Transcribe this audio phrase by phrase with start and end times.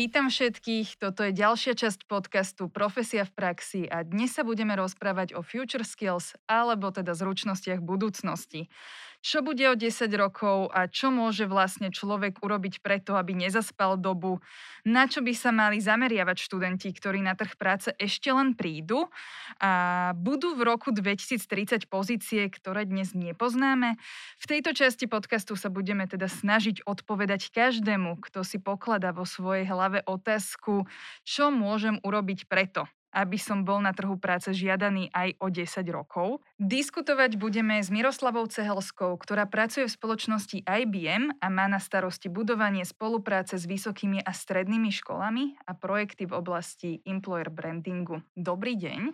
[0.00, 5.36] Vítam všetkých, toto je ďalšia časť podcastu Profesia v praxi a dnes sa budeme rozprávať
[5.36, 8.72] o future skills, alebo teda zručnostiach budúcnosti
[9.20, 14.40] čo bude o 10 rokov a čo môže vlastne človek urobiť preto, aby nezaspal dobu,
[14.88, 19.12] na čo by sa mali zameriavať študenti, ktorí na trh práce ešte len prídu?
[19.60, 24.00] A budú v roku 2030 pozície, ktoré dnes nepoznáme.
[24.40, 29.68] V tejto časti podcastu sa budeme teda snažiť odpovedať každému, kto si pokladá vo svojej
[29.68, 30.88] hlave otázku,
[31.28, 36.42] čo môžem urobiť preto, aby som bol na trhu práce žiadaný aj o 10 rokov.
[36.62, 42.86] Diskutovať budeme s Miroslavou Cehelskou, ktorá pracuje v spoločnosti IBM a má na starosti budovanie
[42.86, 48.22] spolupráce s vysokými a strednými školami a projekty v oblasti employer brandingu.
[48.38, 49.12] Dobrý deň.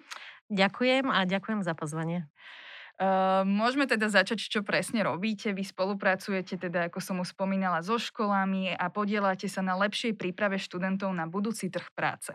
[0.53, 2.29] Ďakujem a ďakujem za pozvanie.
[2.97, 5.53] Uh, môžeme teda začať, čo presne robíte.
[5.53, 10.57] Vy spolupracujete teda, ako som už spomínala, so školami a podielate sa na lepšej príprave
[10.57, 12.33] študentov na budúci trh práce.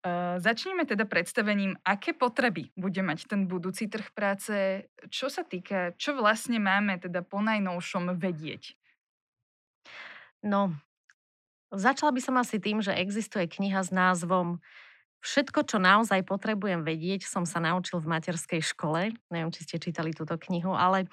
[0.00, 5.92] Uh, začneme teda predstavením, aké potreby bude mať ten budúci trh práce, čo sa týka,
[6.00, 8.80] čo vlastne máme teda po najnovšom vedieť.
[10.40, 10.72] No,
[11.68, 14.64] začala by som asi tým, že existuje kniha s názvom
[15.20, 19.12] Všetko, čo naozaj potrebujem vedieť, som sa naučil v materskej škole.
[19.28, 21.12] Neviem, či ste čítali túto knihu, ale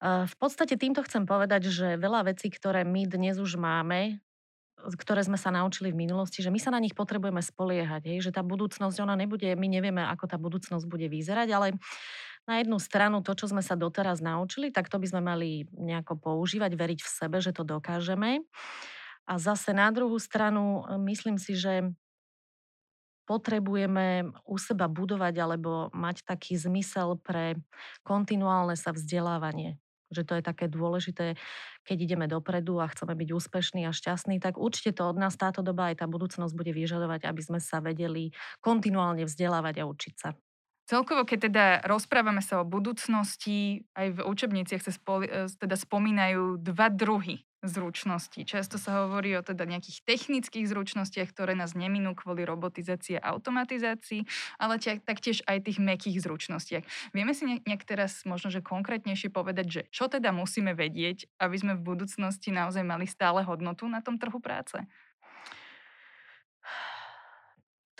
[0.00, 4.24] v podstate týmto chcem povedať, že veľa vecí, ktoré my dnes už máme,
[4.96, 8.34] ktoré sme sa naučili v minulosti, že my sa na nich potrebujeme spoliehať, hej, že
[8.34, 11.66] tá budúcnosť, ona nebude, my nevieme, ako tá budúcnosť bude vyzerať, ale
[12.48, 16.16] na jednu stranu to, čo sme sa doteraz naučili, tak to by sme mali nejako
[16.16, 18.40] používať, veriť v sebe, že to dokážeme.
[19.28, 21.92] A zase na druhú stranu myslím si, že
[23.28, 27.54] potrebujeme u seba budovať alebo mať taký zmysel pre
[28.02, 29.78] kontinuálne sa vzdelávanie
[30.10, 31.38] že to je také dôležité,
[31.86, 35.62] keď ideme dopredu a chceme byť úspešní a šťastní, tak určite to od nás táto
[35.62, 40.36] doba aj tá budúcnosť bude vyžadovať, aby sme sa vedeli kontinuálne vzdelávať a učiť sa.
[40.90, 46.58] Celkovo, keď teda rozprávame sa o budúcnosti, aj v učebniciach sa spoli, e, teda spomínajú
[46.58, 48.48] dva druhy zručností.
[48.48, 54.24] Často sa hovorí o teda nejakých technických zručnostiach, ktoré nás neminú kvôli robotizácii a automatizácii,
[54.56, 56.84] ale taktiež aj tých mekých zručnostiach.
[57.12, 61.72] Vieme si nejak teraz možno, že konkrétnejšie povedať, že čo teda musíme vedieť, aby sme
[61.76, 64.80] v budúcnosti naozaj mali stále hodnotu na tom trhu práce?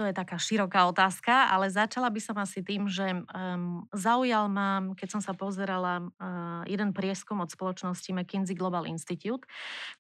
[0.01, 4.81] To je taká široká otázka, ale začala by som asi tým, že um, zaujal ma,
[4.97, 9.45] keď som sa pozerala, uh, jeden prieskum od spoločnosti McKinsey Global Institute,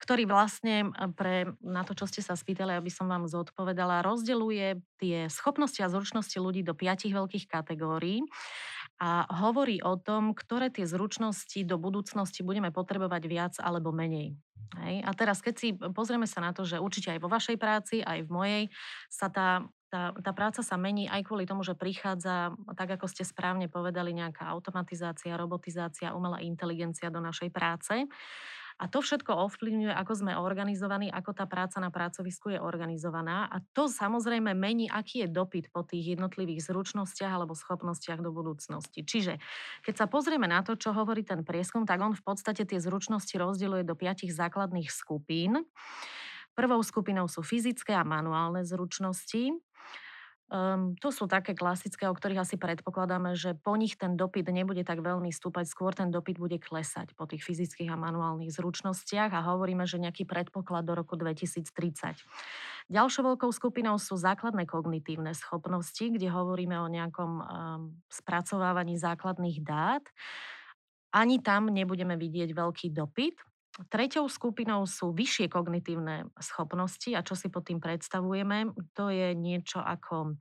[0.00, 0.88] ktorý vlastne
[1.20, 5.92] pre, na to, čo ste sa spýtali, aby som vám zodpovedala, rozdeluje tie schopnosti a
[5.92, 8.24] zručnosti ľudí do piatich veľkých kategórií
[9.04, 14.32] a hovorí o tom, ktoré tie zručnosti do budúcnosti budeme potrebovať viac alebo menej.
[14.78, 15.02] Hej.
[15.02, 18.22] A teraz, keď si pozrieme sa na to, že určite aj vo vašej práci, aj
[18.22, 18.62] v mojej,
[19.10, 23.26] sa tá tá, tá práca sa mení aj kvôli tomu, že prichádza, tak ako ste
[23.26, 28.06] správne povedali, nejaká automatizácia, robotizácia, umelá inteligencia do našej práce.
[28.80, 33.44] A to všetko ovplyvňuje, ako sme organizovaní, ako tá práca na pracovisku je organizovaná.
[33.52, 39.04] A to samozrejme mení, aký je dopyt po tých jednotlivých zručnostiach alebo schopnostiach do budúcnosti.
[39.04, 39.36] Čiže
[39.84, 43.36] keď sa pozrieme na to, čo hovorí ten prieskum, tak on v podstate tie zručnosti
[43.36, 45.60] rozdeľuje do piatich základných skupín.
[46.56, 49.60] Prvou skupinou sú fyzické a manuálne zručnosti.
[50.50, 54.82] Um, to sú také klasické, o ktorých asi predpokladáme, že po nich ten dopyt nebude
[54.82, 59.46] tak veľmi stúpať, skôr ten dopyt bude klesať po tých fyzických a manuálnych zručnostiach a
[59.46, 61.70] hovoríme, že nejaký predpoklad do roku 2030.
[62.90, 67.44] Ďalšou veľkou skupinou sú základné kognitívne schopnosti, kde hovoríme o nejakom um,
[68.10, 70.02] spracovávaní základných dát.
[71.14, 73.38] Ani tam nebudeme vidieť veľký dopyt,
[73.70, 79.78] Treťou skupinou sú vyššie kognitívne schopnosti a čo si pod tým predstavujeme, to je niečo
[79.78, 80.34] ako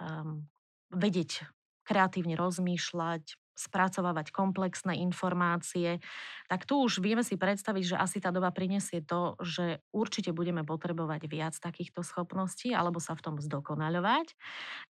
[0.00, 0.48] um,
[0.88, 1.44] vedieť
[1.86, 5.98] kreatívne rozmýšľať, spracovávať komplexné informácie,
[6.46, 10.60] tak tu už vieme si predstaviť, že asi tá doba prinesie to, že určite budeme
[10.60, 14.36] potrebovať viac takýchto schopností alebo sa v tom zdokonaľovať.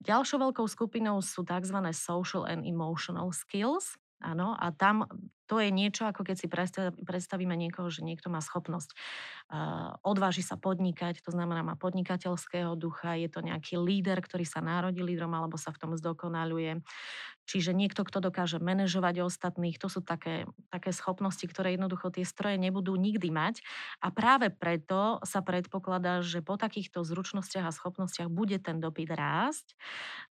[0.02, 1.78] Ďalšou veľkou skupinou sú tzv.
[1.94, 3.94] social and emotional skills.
[4.16, 5.04] Áno, a tam
[5.46, 6.48] to je niečo, ako keď si
[7.06, 8.90] predstavíme niekoho, že niekto má schopnosť
[9.52, 14.58] uh, odváži sa podnikať, to znamená má podnikateľského ducha, je to nejaký líder, ktorý sa
[14.64, 16.82] narodí lídrom alebo sa v tom zdokonaluje.
[17.46, 22.58] Čiže niekto, kto dokáže manažovať ostatných, to sú také, také schopnosti, ktoré jednoducho tie stroje
[22.58, 23.62] nebudú nikdy mať.
[24.02, 29.78] A práve preto sa predpokladá, že po takýchto zručnostiach a schopnostiach bude ten dopyt rásť.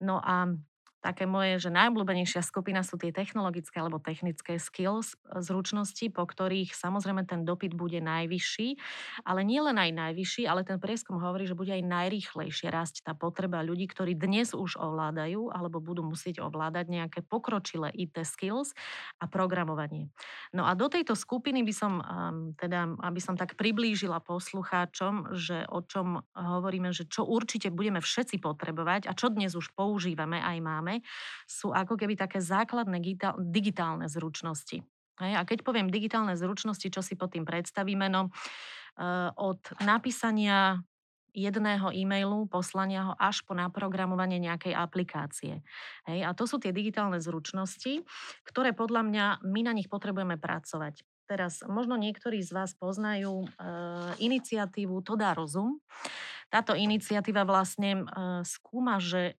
[0.01, 0.57] No a
[1.03, 6.71] také moje, že najobľúbenejšia skupina sú tie technologické alebo technické skills, e, zručnosti, po ktorých
[6.71, 8.79] samozrejme ten dopyt bude najvyšší,
[9.27, 13.11] ale nie len aj najvyšší, ale ten prieskum hovorí, že bude aj najrýchlejšie rásť tá
[13.11, 18.71] potreba ľudí, ktorí dnes už ovládajú alebo budú musieť ovládať nejaké pokročilé IT skills
[19.19, 20.07] a programovanie.
[20.55, 21.93] No a do tejto skupiny by som,
[22.55, 28.37] teda, aby som tak priblížila poslucháčom, že o čom hovoríme, že čo určite budeme všetci
[28.39, 31.05] potrebovať a čo dnes už používame aj máme, máme,
[31.49, 33.01] sú ako keby také základné
[33.41, 34.85] digitálne zručnosti.
[35.17, 40.81] A keď poviem digitálne zručnosti, čo si pod tým predstavíme, no uh, od napísania
[41.33, 45.65] jedného e-mailu, poslania ho až po naprogramovanie nejakej aplikácie.
[46.05, 48.05] Hej, a to sú tie digitálne zručnosti,
[48.45, 51.01] ktoré podľa mňa my na nich potrebujeme pracovať.
[51.25, 53.47] Teraz možno niektorí z vás poznajú e,
[54.21, 55.81] iniciatívu To dá rozum.
[56.53, 59.33] Táto iniciatíva vlastne e, skúma, že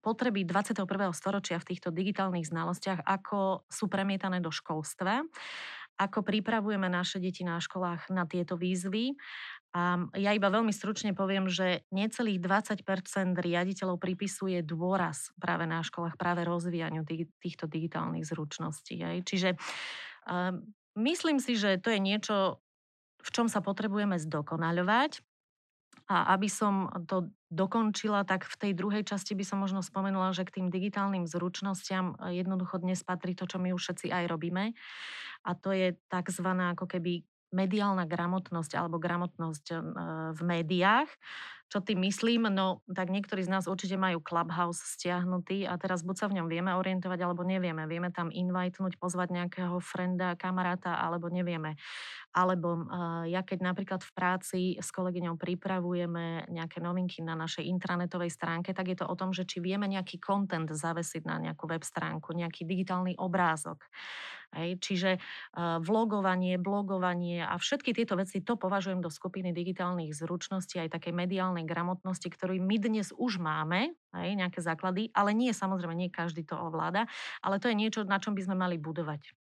[0.00, 0.84] potreby 21.
[1.12, 5.24] storočia v týchto digitálnych znalostiach, ako sú premietané do školstva,
[6.00, 9.12] ako pripravujeme naše deti na školách na tieto výzvy.
[9.70, 12.82] A ja iba veľmi stručne poviem, že necelých 20%
[13.38, 17.06] riaditeľov pripisuje dôraz práve na školách, práve rozvíjaniu
[17.38, 18.98] týchto digitálnych zručností.
[19.22, 19.54] Čiže
[20.26, 22.58] um, myslím si, že to je niečo,
[23.22, 25.22] v čom sa potrebujeme zdokonaľovať.
[26.10, 30.42] A aby som to dokončila, tak v tej druhej časti by som možno spomenula, že
[30.42, 34.74] k tým digitálnym zručnostiam e, jednoducho dnes patrí to, čo my už všetci aj robíme.
[35.46, 36.48] A to je tzv.
[36.50, 39.76] ako keby mediálna gramotnosť alebo gramotnosť e,
[40.34, 41.10] v médiách.
[41.70, 42.50] Čo tým myslím?
[42.50, 46.50] No, tak niektorí z nás určite majú Clubhouse stiahnutý a teraz buď sa v ňom
[46.50, 47.86] vieme orientovať, alebo nevieme.
[47.86, 51.78] Vieme tam invitenúť, pozvať nejakého frenda, kamaráta, alebo nevieme.
[52.34, 58.34] Alebo uh, ja keď napríklad v práci s kolegyňou pripravujeme nejaké novinky na našej intranetovej
[58.34, 61.86] stránke, tak je to o tom, že či vieme nejaký content zavesiť na nejakú web
[61.86, 63.78] stránku, nejaký digitálny obrázok.
[64.50, 70.82] Hej, čiže uh, vlogovanie, blogovanie a všetky tieto veci, to považujem do skupiny digitálnych zručností,
[70.82, 75.94] aj takej mediálnej gramotnosti, ktorú my dnes už máme, hej, nejaké základy, ale nie, samozrejme,
[75.94, 77.06] nie každý to ovláda,
[77.38, 79.38] ale to je niečo, na čom by sme mali budovať.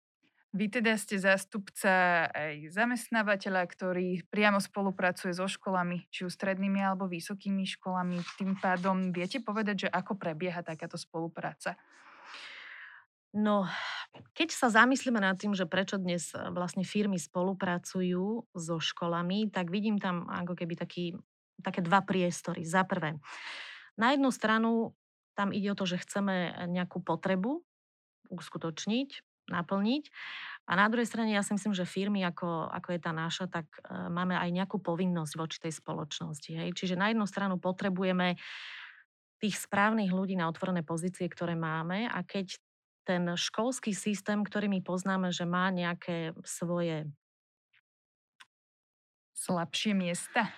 [0.53, 7.09] Vy teda ste zástupca aj zamestnávateľa, ktorý priamo spolupracuje so školami, či už strednými alebo
[7.09, 8.21] vysokými školami.
[8.37, 11.73] Tým pádom viete povedať, že ako prebieha takáto spolupráca?
[13.33, 13.65] No,
[14.37, 19.73] keď sa zamyslíme nad tým, že prečo dnes e, vlastne firmy spolupracujú so školami, tak
[19.73, 21.17] vidím tam ako keby taký,
[21.65, 22.61] také dva priestory.
[22.61, 23.17] Za prvé,
[23.97, 24.93] na jednu stranu
[25.33, 27.65] tam ide o to, že chceme nejakú potrebu
[28.29, 29.09] uskutočniť,
[29.49, 30.03] naplniť.
[30.69, 33.67] A na druhej strane ja si myslím, že firmy, ako, ako je tá naša, tak
[33.83, 36.53] uh, máme aj nejakú povinnosť voči tej spoločnosti.
[36.55, 36.69] Hej?
[36.77, 38.39] Čiže na jednu stranu potrebujeme
[39.43, 42.55] tých správnych ľudí na otvorené pozície, ktoré máme a keď
[43.03, 47.07] ten školský systém, ktorý my poznáme, že má nejaké svoje
[49.35, 50.51] slabšie miesta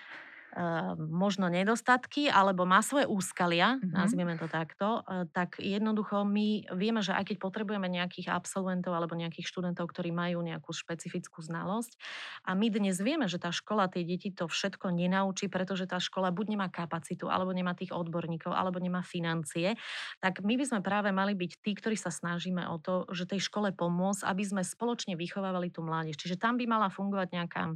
[0.95, 3.91] možno nedostatky alebo má svoje úskalia, mm-hmm.
[3.91, 9.19] nazvieme to takto, e, tak jednoducho my vieme, že aj keď potrebujeme nejakých absolventov alebo
[9.19, 11.99] nejakých študentov, ktorí majú nejakú špecifickú znalosť
[12.47, 16.31] a my dnes vieme, že tá škola tie deti to všetko nenaučí, pretože tá škola
[16.31, 19.75] buď nemá kapacitu, alebo nemá tých odborníkov, alebo nemá financie,
[20.23, 23.43] tak my by sme práve mali byť tí, ktorí sa snažíme o to, že tej
[23.43, 26.15] škole pomôcť, aby sme spoločne vychovávali tú mládež.
[26.15, 27.75] Čiže tam by mala fungovať nejaká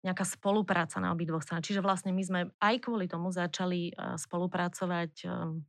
[0.00, 1.72] nejaká spolupráca na obidvoch stranách.
[1.72, 5.64] Čiže vlastne my sme aj kvôli tomu začali eh, spolupracovať ehm,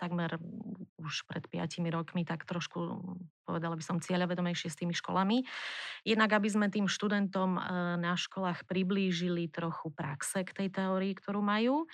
[0.00, 0.40] takmer
[0.96, 2.80] už pred piatimi rokmi, tak trošku,
[3.44, 5.44] povedala by som, cieľavedomejšie s tými školami.
[6.00, 7.62] Jednak, aby sme tým študentom eh,
[8.00, 11.84] na školách priblížili trochu praxe k tej teórii, ktorú majú.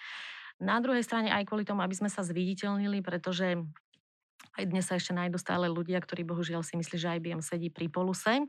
[0.61, 3.57] Na druhej strane aj kvôli tomu, aby sme sa zviditeľnili, pretože
[4.61, 7.89] aj dnes sa ešte nájdú stále ľudia, ktorí bohužiaľ si myslí, že IBM sedí pri
[7.89, 8.45] poluse.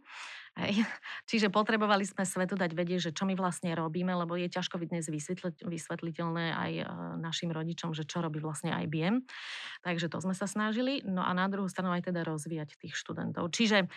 [0.59, 0.83] Hej.
[1.31, 5.07] Čiže potrebovali sme svetu dať vedieť, že čo my vlastne robíme, lebo je ťažko dnes
[5.63, 6.85] vysvetliteľné aj e,
[7.23, 9.23] našim rodičom, že čo robí vlastne IBM.
[9.87, 10.99] Takže to sme sa snažili.
[11.07, 13.47] No a na druhú stranu aj teda rozvíjať tých študentov.
[13.47, 13.87] Čiže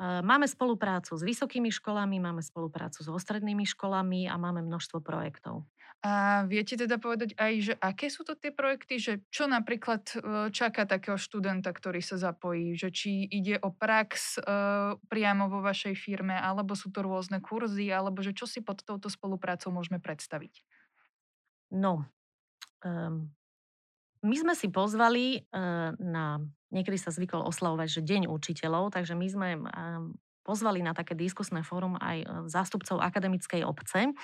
[0.00, 5.64] máme spoluprácu s vysokými školami, máme spoluprácu s strednými školami a máme množstvo projektov.
[6.04, 10.16] A viete teda povedať aj, že aké sú to tie projekty, že čo napríklad e,
[10.52, 14.40] čaká takého študenta, ktorý sa zapojí, že či ide o prax e,
[15.08, 19.08] priamo vo vašej firme, alebo sú to rôzne kurzy, alebo že čo si pod touto
[19.08, 20.60] spoluprácou môžeme predstaviť?
[21.74, 22.06] No,
[22.86, 23.32] um,
[24.26, 26.42] my sme si pozvali uh, na,
[26.74, 31.66] niekedy sa zvykol oslavovať, že Deň učiteľov, takže my sme um, pozvali na také diskusné
[31.66, 34.14] fórum aj e, zástupcov akademickej obce.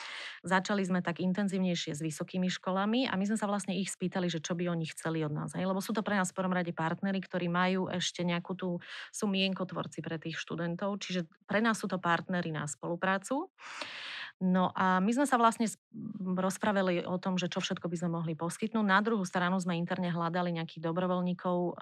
[0.46, 4.38] Začali sme tak intenzívnejšie s vysokými školami a my sme sa vlastne ich spýtali, že
[4.38, 5.58] čo by oni chceli od nás.
[5.58, 5.66] Hej?
[5.66, 8.78] Lebo sú to pre nás v prvom rade partnery, ktorí majú ešte nejakú tú,
[9.10, 13.50] sú mienkotvorci pre tých študentov, čiže pre nás sú to partnery na spoluprácu.
[14.42, 15.70] No a my sme sa vlastne
[16.18, 18.82] rozprávali o tom, že čo všetko by sme mohli poskytnúť.
[18.82, 21.72] Na druhú stranu sme interne hľadali nejakých dobrovoľníkov eh,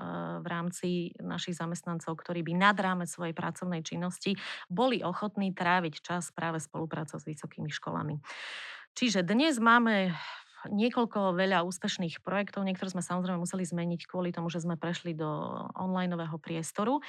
[0.44, 0.88] v rámci
[1.24, 4.36] našich zamestnancov, ktorí by nad rámec svojej pracovnej činnosti
[4.68, 8.20] boli ochotní tráviť čas práve spolupráca s vysokými školami.
[8.92, 10.12] Čiže dnes máme
[10.68, 12.66] niekoľko veľa úspešných projektov.
[12.66, 15.28] Niektoré sme samozrejme museli zmeniť kvôli tomu, že sme prešli do
[15.78, 17.00] onlineového priestoru,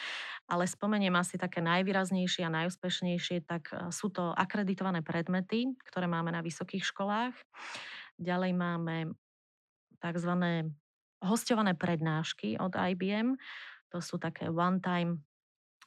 [0.47, 6.31] ale spomeniem asi také najvýraznejšie a najúspešnejšie, tak e, sú to akreditované predmety, ktoré máme
[6.31, 7.35] na vysokých školách.
[8.21, 8.95] Ďalej máme
[9.99, 10.31] tzv.
[11.25, 13.35] hostované prednášky od IBM.
[13.91, 15.25] To sú také one-time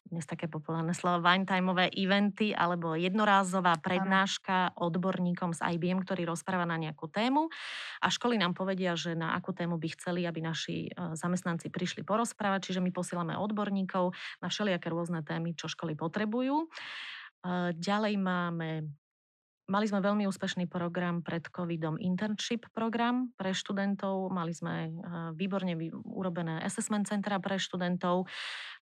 [0.04, 6.76] dnes také populárne slovo, one-timeové eventy alebo jednorázová prednáška odborníkom z IBM, ktorý rozpráva na
[6.76, 7.48] nejakú tému.
[8.04, 12.04] A školy nám povedia, že na akú tému by chceli, aby naši e, zamestnanci prišli
[12.04, 14.12] porozprávať, čiže my posielame odborníkov
[14.44, 16.64] na všelijaké rôzne témy, čo školy potrebujú.
[16.64, 16.66] E,
[17.72, 18.68] ďalej máme
[19.64, 24.28] Mali sme veľmi úspešný program pred covidom, internship program pre študentov.
[24.28, 24.92] Mali sme eh,
[25.32, 25.72] výborne
[26.04, 28.28] urobené assessment centra pre študentov,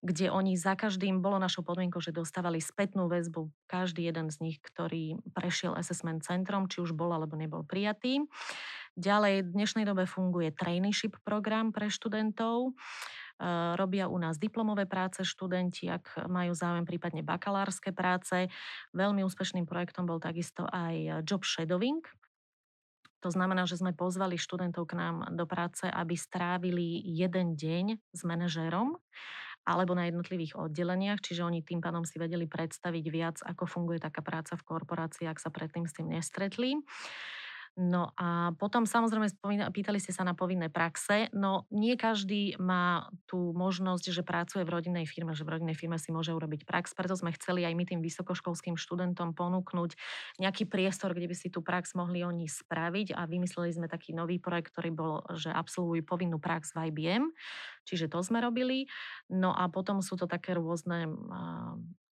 [0.03, 4.57] kde oni za každým, bolo našou podmienkou, že dostávali spätnú väzbu každý jeden z nich,
[4.59, 8.27] ktorý prešiel assessment centrom, či už bol alebo nebol prijatý.
[8.99, 12.75] Ďalej v dnešnej dobe funguje traineeship program pre študentov
[13.77, 18.47] robia u nás diplomové práce študenti, ak majú záujem prípadne bakalárske práce.
[18.93, 22.03] Veľmi úspešným projektom bol takisto aj job shadowing,
[23.23, 28.21] to znamená, že sme pozvali študentov k nám do práce, aby strávili jeden deň s
[28.27, 28.99] manažérom
[29.63, 34.19] alebo na jednotlivých oddeleniach, čiže oni tým pádom si vedeli predstaviť viac, ako funguje taká
[34.19, 36.75] práca v korporácii, ak sa predtým s tým nestretli.
[37.73, 39.33] No a potom samozrejme
[39.73, 41.33] pýtali ste sa na povinné praxe.
[41.33, 45.97] No nie každý má tú možnosť, že pracuje v rodinnej firme, že v rodinnej firme
[45.97, 46.93] si môže urobiť prax.
[46.93, 49.97] Preto sme chceli aj my tým vysokoškolským študentom ponúknuť
[50.37, 54.37] nejaký priestor, kde by si tú prax mohli oni spraviť a vymysleli sme taký nový
[54.37, 57.33] projekt, ktorý bol, že absolvujú povinnú prax v IBM.
[57.89, 58.85] Čiže to sme robili.
[59.33, 61.09] No a potom sú to také rôzne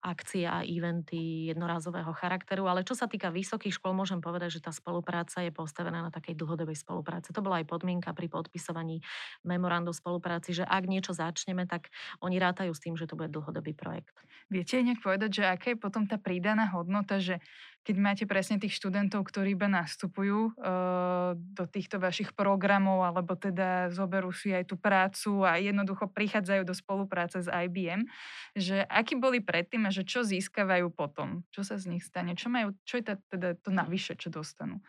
[0.04, 4.70] akcie a eventy jednorázového charakteru, ale čo sa týka vysokých škôl, môžem povedať, že tá
[4.70, 7.34] spolupráca je postavená na takej dlhodobej spolupráce.
[7.34, 9.02] To bola aj podmienka pri podpisovaní
[9.42, 11.90] memorandu spolupráci, že ak niečo začneme, tak
[12.22, 14.14] oni rátajú s tým, že to bude dlhodobý projekt.
[14.46, 17.42] Viete nejak povedať, že aká je potom tá pridaná hodnota, že
[17.86, 23.94] keď máte presne tých študentov, ktorí iba nastupujú uh, do týchto vašich programov, alebo teda
[23.94, 28.10] zoberú si aj tú prácu a jednoducho prichádzajú do spolupráce s IBM,
[28.58, 31.46] že akí boli predtým a že čo získavajú potom?
[31.54, 32.34] Čo sa z nich stane?
[32.34, 34.82] Čo, majú, čo je teda to navyše, čo dostanú?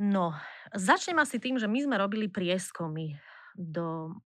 [0.00, 0.32] No,
[0.72, 3.20] začnem asi tým, že my sme robili prieskumy
[3.52, 4.16] do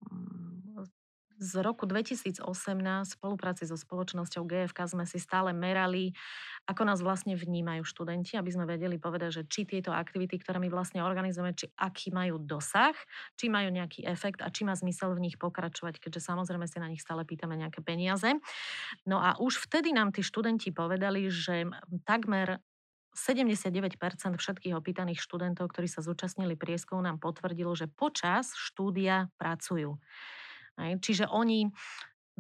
[1.41, 6.13] z roku 2018 v spolupráci so spoločnosťou GFK sme si stále merali,
[6.69, 10.69] ako nás vlastne vnímajú študenti, aby sme vedeli povedať, že či tieto aktivity, ktoré my
[10.69, 12.93] vlastne organizujeme, či aký majú dosah,
[13.41, 16.93] či majú nejaký efekt a či má zmysel v nich pokračovať, keďže samozrejme si na
[16.93, 18.37] nich stále pýtame nejaké peniaze.
[19.09, 21.65] No a už vtedy nám tí študenti povedali, že
[22.05, 22.61] takmer
[23.17, 23.97] 79%
[24.37, 29.99] všetkých opýtaných študentov, ktorí sa zúčastnili prieskumu, nám potvrdilo, že počas štúdia pracujú.
[31.01, 31.69] Čiže oni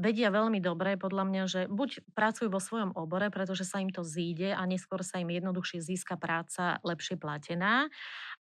[0.01, 4.01] vedia veľmi dobre, podľa mňa, že buď pracujú vo svojom obore, pretože sa im to
[4.01, 7.93] zíde a neskôr sa im jednoduchšie získa práca lepšie platená,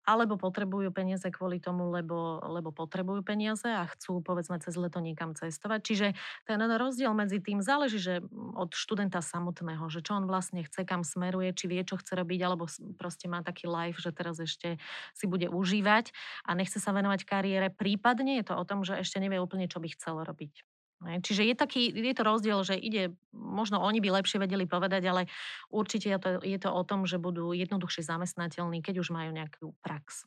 [0.07, 5.35] alebo potrebujú peniaze kvôli tomu, lebo, lebo potrebujú peniaze a chcú povedzme cez leto niekam
[5.35, 5.79] cestovať.
[5.83, 6.07] Čiže
[6.47, 8.23] ten rozdiel medzi tým záleží že
[8.55, 12.39] od študenta samotného, že čo on vlastne chce, kam smeruje, či vie, čo chce robiť,
[12.47, 14.79] alebo proste má taký life, že teraz ešte
[15.11, 16.15] si bude užívať
[16.47, 17.67] a nechce sa venovať kariére.
[17.67, 20.76] Prípadne je to o tom, že ešte nevie úplne, čo by chcel robiť.
[20.97, 25.21] Čiže je, taký, je to rozdiel, že ide, možno oni by lepšie vedeli povedať, ale
[25.69, 29.77] určite je to, je to o tom, že budú jednoduchšie zamestnateľní, keď už majú nejakú
[29.85, 30.25] prax.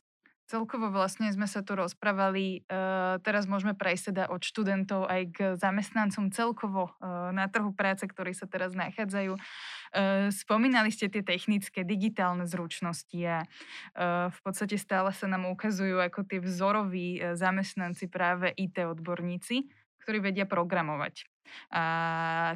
[0.51, 5.37] Celkovo vlastne sme sa tu rozprávali, uh, teraz môžeme prejsť teda od študentov aj k
[5.55, 9.39] zamestnancom celkovo uh, na trhu práce, ktorí sa teraz nachádzajú.
[9.39, 13.47] Uh, spomínali ste tie technické, digitálne zručnosti a
[14.27, 20.49] v podstate stále sa nám ukazujú ako tie vzoroví zamestnanci práve IT odborníci ktorí vedia
[20.49, 21.29] programovať.
[21.71, 21.83] A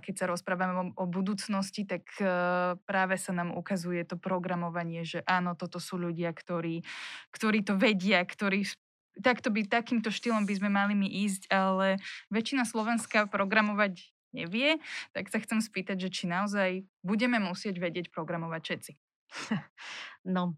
[0.01, 5.19] keď sa rozprávame o, o budúcnosti, tak uh, práve sa nám ukazuje to programovanie, že
[5.27, 6.81] áno, toto sú ľudia, ktorí,
[7.35, 8.65] ktorí to vedia, ktorí
[9.19, 11.99] takto by, takýmto štýlom by sme mali my ísť, ale
[12.31, 14.83] väčšina Slovenska programovať nevie,
[15.15, 18.91] tak sa chcem spýtať, že či naozaj budeme musieť vedieť programovať všetci.
[20.25, 20.57] No,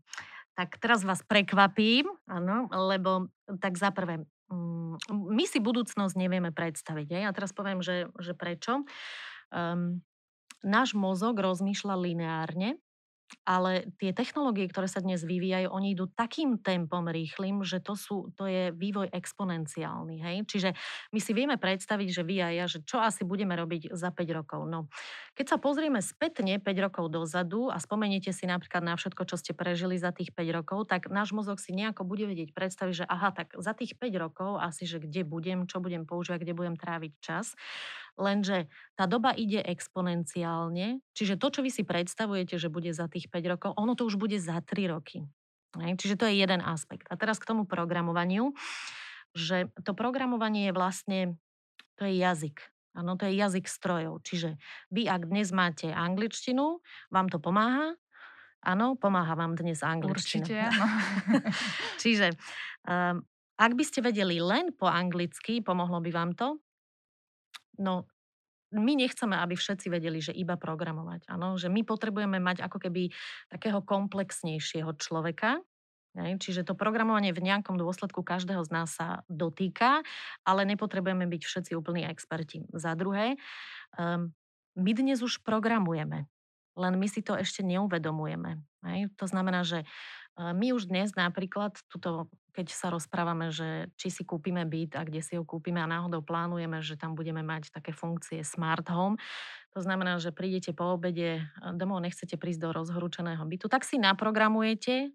[0.55, 3.27] tak teraz vás prekvapím, áno, lebo
[3.59, 4.23] tak za prvé,
[5.11, 7.07] my si budúcnosť nevieme predstaviť.
[7.11, 8.87] Ja teraz poviem, že, že prečo.
[9.51, 10.03] Um,
[10.63, 12.79] náš mozog rozmýšľa lineárne,
[13.47, 18.31] ale tie technológie, ktoré sa dnes vyvíjajú, oni idú takým tempom rýchlým, že to, sú,
[18.35, 20.19] to je vývoj exponenciálny.
[20.19, 20.37] Hej?
[20.47, 20.69] Čiže
[21.15, 24.37] my si vieme predstaviť, že vy a ja, že čo asi budeme robiť za 5
[24.37, 24.61] rokov.
[24.67, 24.91] No,
[25.35, 29.51] keď sa pozrieme spätne 5 rokov dozadu a spomeniete si napríklad na všetko, čo ste
[29.55, 33.31] prežili za tých 5 rokov, tak náš mozog si nejako bude vedieť predstaviť, že aha,
[33.31, 37.11] tak za tých 5 rokov asi, že kde budem, čo budem používať, kde budem tráviť
[37.19, 37.55] čas.
[38.17, 38.65] Lenže
[38.97, 43.53] tá doba ide exponenciálne, čiže to, čo vy si predstavujete, že bude za tých 5
[43.53, 45.21] rokov, ono to už bude za 3 roky.
[45.77, 47.05] Čiže to je jeden aspekt.
[47.13, 48.57] A teraz k tomu programovaniu,
[49.37, 51.19] že to programovanie je vlastne,
[52.01, 52.57] to je jazyk.
[52.97, 54.25] Áno, to je jazyk strojov.
[54.25, 54.57] Čiže
[54.89, 56.81] vy, ak dnes máte angličtinu,
[57.13, 57.93] vám to pomáha?
[58.65, 60.41] Áno, pomáha vám dnes angličtina.
[60.41, 60.85] Určite, áno.
[62.01, 62.27] Čiže
[62.89, 63.21] um,
[63.57, 66.57] ak by ste vedeli len po anglicky, pomohlo by vám to?
[67.77, 68.09] No,
[68.75, 71.31] my nechceme, aby všetci vedeli, že iba programovať.
[71.31, 73.09] Áno, že my potrebujeme mať ako keby
[73.47, 75.63] takého komplexnejšieho človeka,
[76.17, 80.01] Čiže to programovanie v nejakom dôsledku každého z nás sa dotýka,
[80.41, 82.65] ale nepotrebujeme byť všetci úplní experti.
[82.73, 83.37] Za druhé,
[84.01, 84.33] um,
[84.73, 86.25] my dnes už programujeme,
[86.73, 88.57] len my si to ešte neuvedomujeme.
[88.87, 89.11] Hej?
[89.19, 89.83] To znamená, že
[90.37, 95.21] my už dnes napríklad, tuto, keď sa rozprávame, že či si kúpime byt a kde
[95.25, 99.17] si ho kúpime a náhodou plánujeme, že tam budeme mať také funkcie smart home,
[99.73, 101.41] to znamená, že prídete po obede
[101.73, 105.09] domov, nechcete prísť do rozhorúčeného bytu, tak si naprogramujete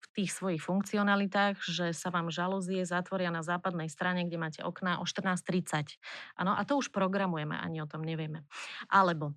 [0.00, 5.00] v tých svojich funkcionalitách, že sa vám žalúzie zatvoria na západnej strane, kde máte okná
[5.00, 5.96] o 14.30.
[6.36, 8.44] Áno, a to už programujeme, ani o tom nevieme.
[8.88, 9.36] Alebo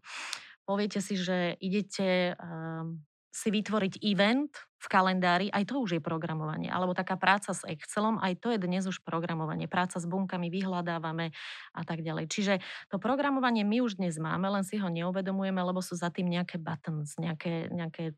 [0.64, 3.04] poviete si, že idete um,
[3.34, 6.70] si vytvoriť event v kalendári, aj to už je programovanie.
[6.70, 9.66] Alebo taká práca s Excelom, aj to je dnes už programovanie.
[9.66, 11.34] Práca s bunkami, vyhľadávame
[11.74, 12.30] a tak ďalej.
[12.30, 12.54] Čiže
[12.94, 16.62] to programovanie my už dnes máme, len si ho neuvedomujeme, lebo sú za tým nejaké
[16.62, 18.14] buttons, nejaké, nejaké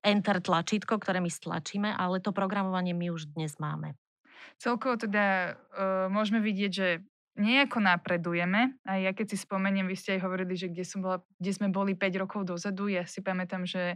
[0.00, 4.00] enter tlačítko, ktoré my stlačíme, ale to programovanie my už dnes máme.
[4.56, 6.88] Celkovo teda uh, môžeme vidieť, že
[7.36, 8.76] nejako napredujeme.
[8.88, 11.68] A ja keď si spomeniem, vy ste aj hovorili, že kde, som bola, kde sme
[11.68, 13.94] boli 5 rokov dozadu, ja si pamätám, že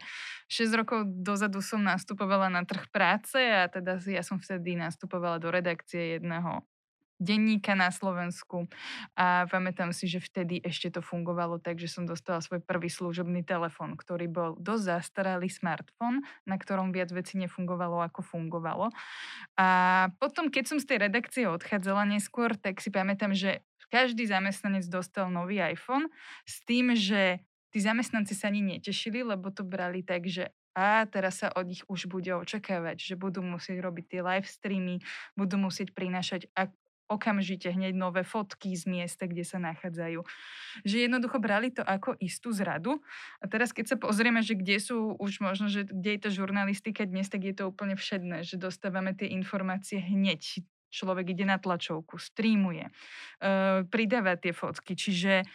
[0.53, 5.49] 6 rokov dozadu som nastupovala na trh práce a teda ja som vtedy nastupovala do
[5.49, 6.63] redakcie jedného
[7.21, 8.67] denníka na Slovensku
[9.13, 13.45] a pamätám si, že vtedy ešte to fungovalo tak, že som dostala svoj prvý služobný
[13.45, 18.89] telefon, ktorý bol dosť zastaralý smartfón, na ktorom viac vecí nefungovalo, ako fungovalo.
[19.61, 19.69] A
[20.17, 23.61] potom, keď som z tej redakcie odchádzala neskôr, tak si pamätám, že
[23.93, 26.09] každý zamestnanec dostal nový iPhone
[26.49, 31.43] s tým, že tí zamestnanci sa ani netešili, lebo to brali tak, že a teraz
[31.43, 35.03] sa od nich už bude očakávať, že budú musieť robiť tie live streamy,
[35.35, 36.47] budú musieť prinášať
[37.11, 40.23] okamžite hneď nové fotky z miesta, kde sa nachádzajú.
[40.87, 43.03] Že jednoducho brali to ako istú zradu.
[43.43, 47.03] A teraz keď sa pozrieme, že kde sú už možno, že kde je to žurnalistika
[47.03, 50.63] dnes, tak je to úplne všedné, že dostávame tie informácie hneď.
[50.91, 54.99] Človek ide na tlačovku, streamuje, uh, pridáva tie fotky.
[54.99, 55.47] Čiže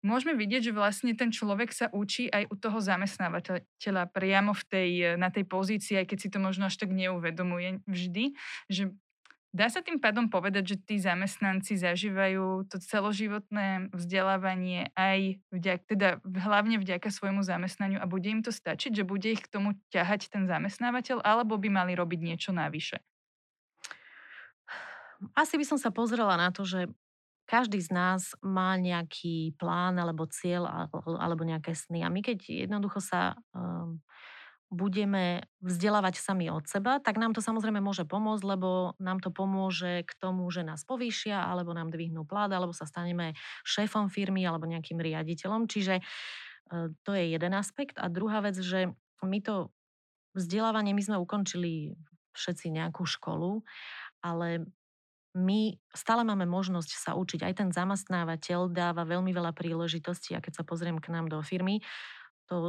[0.00, 4.90] môžeme vidieť, že vlastne ten človek sa učí aj u toho zamestnávateľa priamo v tej,
[5.20, 8.32] na tej pozícii, aj keď si to možno až tak neuvedomuje vždy,
[8.72, 8.96] že
[9.52, 16.08] Dá sa tým pádom povedať, že tí zamestnanci zažívajú to celoživotné vzdelávanie aj vďak, teda
[16.24, 20.32] hlavne vďaka svojmu zamestnaniu a bude im to stačiť, že bude ich k tomu ťahať
[20.32, 23.04] ten zamestnávateľ, alebo by mali robiť niečo navyše?
[25.36, 26.88] Asi by som sa pozrela na to, že
[27.44, 30.88] každý z nás má nejaký plán alebo cieľ
[31.20, 32.00] alebo nejaké sny.
[32.00, 34.00] A my keď jednoducho sa um,
[34.72, 40.08] budeme vzdelávať sami od seba, tak nám to samozrejme môže pomôcť, lebo nám to pomôže
[40.08, 43.36] k tomu, že nás povýšia, alebo nám dvihnú plat, alebo sa staneme
[43.68, 45.68] šéfom firmy, alebo nejakým riaditeľom.
[45.68, 46.02] Čiže e,
[47.04, 48.00] to je jeden aspekt.
[48.00, 49.68] A druhá vec, že my to
[50.32, 51.92] vzdelávanie, my sme ukončili
[52.32, 53.60] všetci nejakú školu,
[54.24, 54.64] ale
[55.36, 57.44] my stále máme možnosť sa učiť.
[57.44, 61.80] Aj ten zamestnávateľ dáva veľmi veľa príležitostí a keď sa pozriem k nám do firmy,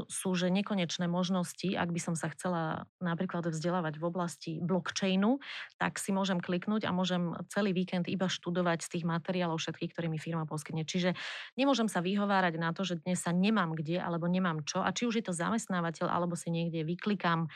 [0.10, 1.76] sú že nekonečné možnosti.
[1.76, 5.38] Ak by som sa chcela napríklad vzdelávať v oblasti blockchainu,
[5.78, 10.08] tak si môžem kliknúť a môžem celý víkend iba študovať z tých materiálov všetkých, ktoré
[10.10, 10.88] mi firma poskytne.
[10.88, 11.14] Čiže
[11.60, 14.82] nemôžem sa vyhovárať na to, že dnes sa nemám kde alebo nemám čo.
[14.82, 17.52] A či už je to zamestnávateľ, alebo si niekde vyklikám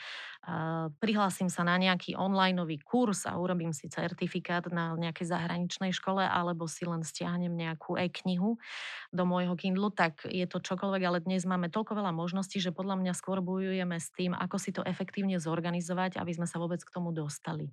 [0.98, 6.64] prihlásim sa na nejaký onlineový kurz a urobím si certifikát na nejakej zahraničnej škole alebo
[6.64, 8.56] si len stiahnem nejakú e-knihu
[9.12, 12.96] do môjho Kindlu, tak je to čokoľvek, ale dnes máme toľko veľa možností, že podľa
[13.00, 16.94] mňa skôr bojujeme s tým, ako si to efektívne zorganizovať, aby sme sa vôbec k
[16.94, 17.68] tomu dostali.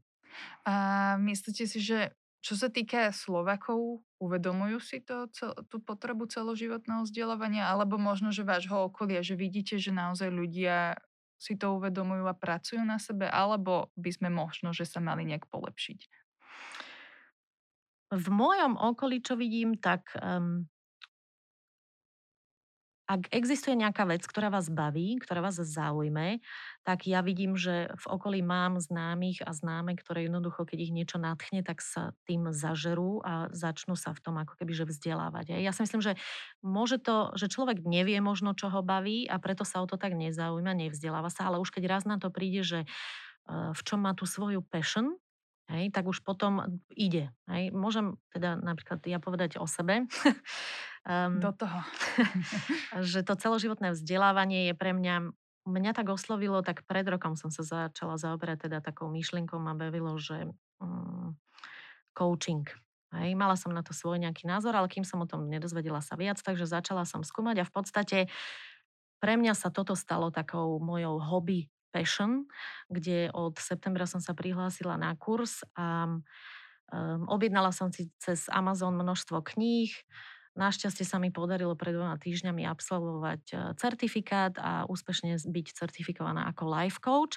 [0.67, 2.11] A myslíte si, že
[2.45, 5.25] čo sa týka Slovakov, uvedomujú si to,
[5.65, 10.93] tú potrebu celoživotného vzdelávania, alebo možno, že vášho okolia, že vidíte, že naozaj ľudia
[11.35, 15.47] si to uvedomujú a pracujú na sebe, alebo by sme možno, že sa mali nejak
[15.51, 15.99] polepšiť?
[18.15, 20.69] V mojom okolí, čo vidím, tak um,
[23.05, 26.41] ak existuje nejaká vec, ktorá vás baví, ktorá vás zaujme,
[26.81, 31.21] tak ja vidím, že v okolí mám známych a známe, ktoré jednoducho, keď ich niečo
[31.21, 35.53] nadchne, tak sa tým zažerú a začnú sa v tom ako keby že vzdelávať.
[35.61, 36.13] Ja si myslím, že
[36.65, 40.17] môže to, že človek nevie možno, čo ho baví a preto sa o to tak
[40.17, 44.17] nezaujíma, nevzdeláva sa, ale už keď raz na to príde, že eh, v čom má
[44.17, 45.13] tú svoju passion,
[45.65, 47.33] Hej, tak už potom ide.
[47.49, 47.73] Hej.
[47.73, 50.05] Môžem teda napríklad ja povedať o sebe.
[51.05, 51.79] um, Do toho.
[53.05, 55.31] že to celoživotné vzdelávanie je pre mňa
[55.65, 60.13] mňa tak oslovilo, tak pred rokom som sa začala zaoberať teda takou myšlienkou ma bavilo,
[60.21, 60.45] že
[60.77, 61.33] um,
[62.13, 62.69] coaching.
[63.15, 66.13] Hej, mala som na to svoj nejaký názor, ale kým som o tom nedozvedela sa
[66.13, 68.17] viac, takže začala som skúmať a v podstate
[69.17, 72.43] pre mňa sa toto stalo takou mojou hobby Passion,
[72.91, 78.99] kde od septembra som sa prihlásila na kurz a um, objednala som si cez Amazon
[78.99, 79.95] množstvo kníh.
[80.55, 86.63] Našťastie sa mi podarilo pred dvoma týždňami absolvovať e, certifikát a úspešne byť certifikovaná ako
[86.71, 87.35] life coach.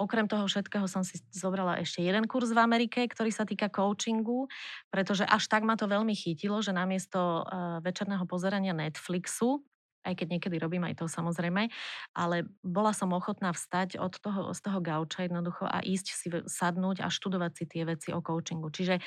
[0.00, 4.48] Okrem toho všetkého som si zobrala ešte jeden kurz v Amerike, ktorý sa týka coachingu,
[4.88, 9.60] pretože až tak ma to veľmi chytilo, že namiesto uh, večerného pozerania Netflixu
[10.04, 11.68] aj keď niekedy robím aj to samozrejme,
[12.16, 17.04] ale bola som ochotná vstať od toho, z toho gauča jednoducho a ísť si sadnúť
[17.04, 18.72] a študovať si tie veci o coachingu.
[18.72, 19.00] Čiže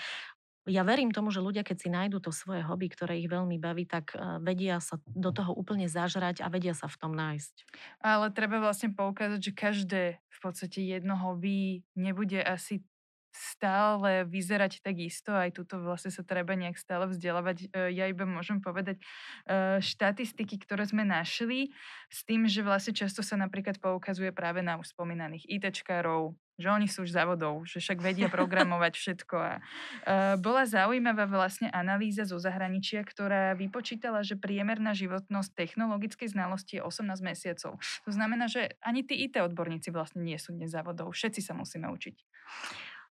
[0.64, 3.84] ja verím tomu, že ľudia, keď si nájdu to svoje hobby, ktoré ich veľmi baví,
[3.84, 7.68] tak e, vedia sa do toho úplne zažrať a vedia sa v tom nájsť.
[8.00, 12.88] Ale treba vlastne poukázať, že každé v podstate jedno hobby nebude asi
[13.34, 17.74] stále vyzerať tak isto, aj tuto vlastne sa treba nejak stále vzdelávať.
[17.74, 19.04] E, ja iba môžem povedať e,
[19.82, 21.74] štatistiky, ktoré sme našli,
[22.14, 26.86] s tým, že vlastne často sa napríklad poukazuje práve na už spomínaných ITčkárov, že oni
[26.86, 29.36] sú už závodov, že však vedia programovať všetko.
[29.42, 36.78] A, uh, bola zaujímavá vlastne analýza zo zahraničia, ktorá vypočítala, že priemerná životnosť technologickej znalosti
[36.78, 37.82] je 18 mesiacov.
[38.06, 41.10] To znamená, že ani tí IT odborníci vlastne nie sú dnes závodov.
[41.18, 42.16] Všetci sa musíme učiť.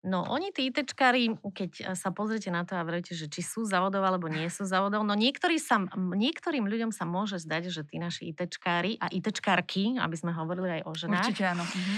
[0.08, 3.68] No oni tí ITčkári, keď e, sa pozriete na to a vravete, že či sú
[3.68, 5.14] závodov alebo nie sú závodov, no
[5.60, 5.76] sa,
[6.16, 10.82] niektorým ľuďom sa môže zdať, že tí naši ITčkári a ITčkárky, aby sme hovorili aj
[10.88, 11.64] o ženách, Určite áno.
[11.68, 11.94] Mhm.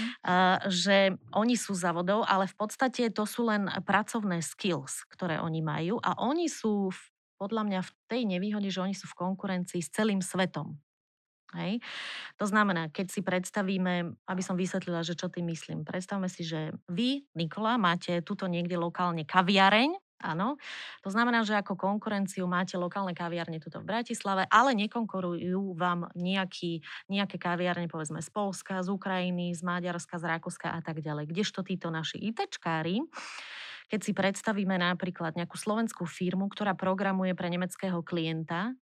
[0.66, 0.96] že
[1.38, 6.18] oni sú závodov, ale v podstate to sú len pracovné skills, ktoré oni majú a
[6.18, 6.90] oni sú
[7.38, 10.76] podľa mňa v tej nevýhode, že oni sú v konkurencii s celým svetom.
[11.58, 11.82] Hej.
[12.38, 15.82] To znamená, keď si predstavíme, aby som vysvetlila, že čo tým myslím.
[15.82, 20.60] Predstavme si, že vy, Nikola, máte tuto niekde lokálne kaviareň, Áno.
[21.00, 26.84] To znamená, že ako konkurenciu máte lokálne kaviarne tuto v Bratislave, ale nekonkurujú vám nejaký,
[27.08, 31.24] nejaké kaviarne, povedzme, z Polska, z Ukrajiny, z Maďarska, z Rakúska a tak ďalej.
[31.32, 33.00] Kdežto títo naši ITčkári,
[33.88, 38.76] keď si predstavíme napríklad nejakú slovenskú firmu, ktorá programuje pre nemeckého klienta,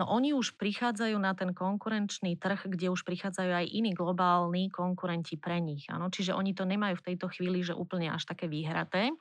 [0.00, 5.36] No oni už prichádzajú na ten konkurenčný trh, kde už prichádzajú aj iní globálni konkurenti
[5.36, 5.84] pre nich.
[5.92, 6.08] Ano?
[6.08, 9.12] Čiže oni to nemajú v tejto chvíli, že úplne až také výhraté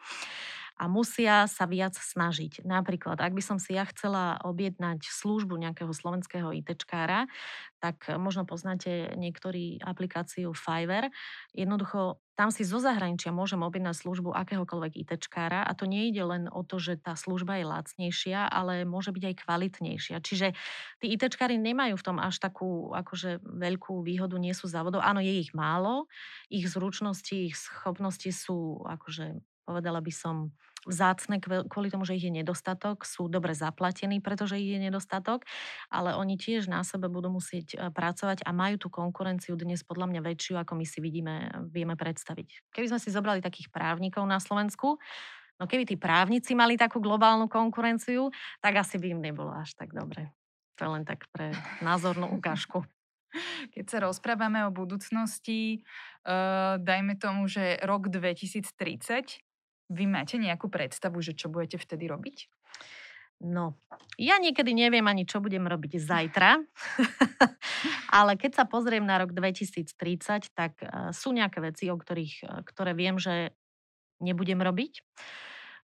[0.80, 2.64] a musia sa viac snažiť.
[2.64, 7.28] Napríklad, ak by som si ja chcela objednať službu nejakého slovenského ITčkára,
[7.84, 11.12] tak možno poznáte niektorý aplikáciu Fiverr.
[11.52, 16.48] Jednoducho tam si zo zahraničia môžem objednať službu akéhokoľvek ITčkára a to nie ide len
[16.48, 20.18] o to, že tá služba je lacnejšia, ale môže byť aj kvalitnejšia.
[20.24, 20.56] Čiže
[21.04, 25.04] tí ITčkári nemajú v tom až takú akože veľkú výhodu, nie sú závodov.
[25.04, 26.08] Áno, je ich málo,
[26.48, 30.50] ich zručnosti, ich schopnosti sú akože povedala by som
[30.90, 35.46] vzácne kvôli tomu, že ich je nedostatok, sú dobre zaplatení, pretože ich je nedostatok,
[35.94, 40.10] ale oni tiež na sebe budú musieť e, pracovať a majú tú konkurenciu dnes podľa
[40.10, 42.74] mňa väčšiu, ako my si vidíme, vieme predstaviť.
[42.74, 44.98] Keby sme si zobrali takých právnikov na Slovensku,
[45.60, 48.32] no keby tí právnici mali takú globálnu konkurenciu,
[48.64, 50.32] tak asi by im nebolo až tak dobre.
[50.80, 51.52] To je len tak pre
[51.84, 52.88] názornú ukážku.
[53.76, 55.84] Keď sa rozprávame o budúcnosti,
[56.24, 59.44] uh, dajme tomu, že rok 2030,
[59.90, 62.38] vy máte nejakú predstavu, že čo budete vtedy robiť?
[63.40, 63.80] No,
[64.20, 66.60] ja niekedy neviem ani, čo budem robiť zajtra,
[68.20, 72.60] ale keď sa pozriem na rok 2030, tak uh, sú nejaké veci, o ktorých, uh,
[72.68, 73.56] ktoré viem, že
[74.20, 75.00] nebudem robiť.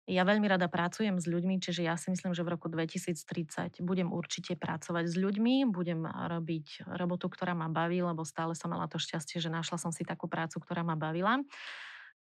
[0.06, 4.14] Ja veľmi rada pracujem s ľuďmi, čiže ja si myslím, že v roku 2030 budem
[4.14, 9.02] určite pracovať s ľuďmi, budem robiť robotu, ktorá ma baví, lebo stále som mala to
[9.02, 11.42] šťastie, že našla som si takú prácu, ktorá ma bavila.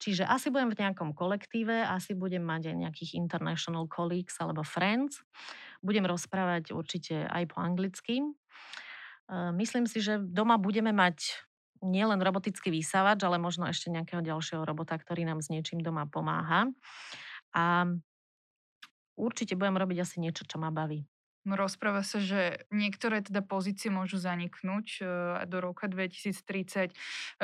[0.02, 5.22] Čiže asi budem v nejakom kolektíve, asi budem mať aj nejakých international colleagues alebo friends.
[5.78, 8.26] Budem rozprávať určite aj po anglicky.
[9.30, 11.46] Myslím si, že doma budeme mať
[11.86, 16.66] nielen robotický vysávač, ale možno ešte nejakého ďalšieho robota, ktorý nám s niečím doma pomáha.
[17.54, 17.86] A
[19.14, 21.06] určite budem robiť asi niečo, čo ma baví.
[21.42, 25.08] No, rozpráva sa, že niektoré teda pozície môžu zaniknúť uh,
[25.50, 26.94] do roka 2030.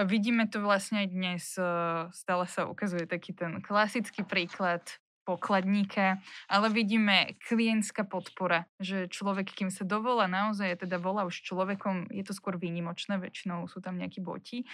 [0.06, 1.44] Vidíme to vlastne aj dnes.
[1.58, 4.86] Uh, stále sa ukazuje taký ten klasický príklad
[5.28, 12.08] pokladníka, ale vidíme klientská podpora, že človek, kým sa dovolá naozaj, teda volá už človekom,
[12.08, 14.64] je to skôr výnimočné, väčšinou sú tam nejakí boti.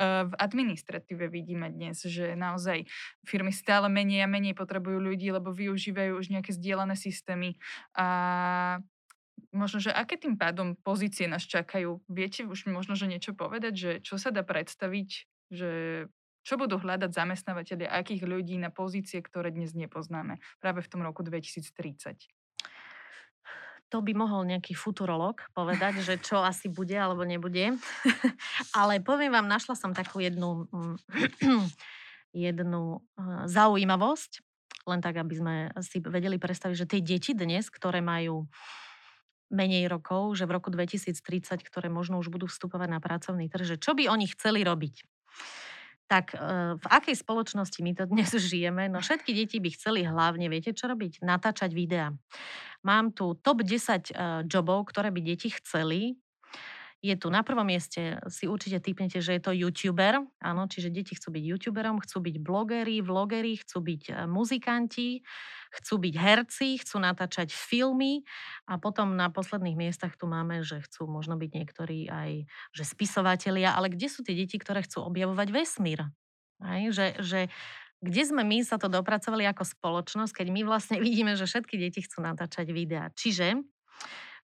[0.00, 2.88] V administratíve vidíme dnes, že naozaj
[3.28, 7.60] firmy stále menej a menej potrebujú ľudí, lebo využívajú už nejaké zdieľané systémy
[7.92, 8.80] a
[9.52, 12.00] možno, že aké tým pádom pozície nás čakajú?
[12.08, 15.08] Viete už možno, že niečo povedať, že čo sa dá predstaviť,
[15.52, 15.70] že
[16.48, 21.20] čo budú hľadať zamestnávateľi, akých ľudí na pozície, ktoré dnes nepoznáme práve v tom roku
[21.20, 21.68] 2030?
[23.92, 27.76] To by mohol nejaký futurolog povedať, že čo asi bude alebo nebude.
[28.72, 30.96] Ale poviem vám, našla som takú jednu, mm,
[32.48, 34.40] jednu eh, zaujímavosť,
[34.88, 38.48] len tak, aby sme si vedeli predstaviť, že tie deti dnes, ktoré majú
[39.52, 43.76] menej rokov, že v roku 2030, ktoré možno už budú vstupovať na pracovný trh, že
[43.76, 45.04] čo by oni chceli robiť
[46.08, 46.38] tak e,
[46.80, 48.88] v akej spoločnosti my to dnes žijeme?
[48.88, 51.20] No všetky deti by chceli hlavne, viete čo robiť?
[51.20, 52.10] Natáčať videá.
[52.82, 54.12] Mám tu top 10 e,
[54.48, 56.16] jobov, ktoré by deti chceli.
[56.98, 61.14] Je tu na prvom mieste, si určite typnete, že je to youtuber, áno, čiže deti
[61.14, 65.22] chcú byť youtuberom, chcú byť blogeri, vlogeri, chcú byť e, muzikanti,
[65.78, 68.26] chcú byť herci, chcú natáčať filmy
[68.66, 73.78] a potom na posledných miestach tu máme, že chcú možno byť niektorí aj že spisovatelia,
[73.78, 76.02] ale kde sú tie deti, ktoré chcú objavovať vesmír?
[76.58, 77.46] Aj, že, že
[78.02, 82.02] kde sme my sa to dopracovali ako spoločnosť, keď my vlastne vidíme, že všetky deti
[82.02, 83.14] chcú natáčať videá.
[83.14, 83.62] Čiže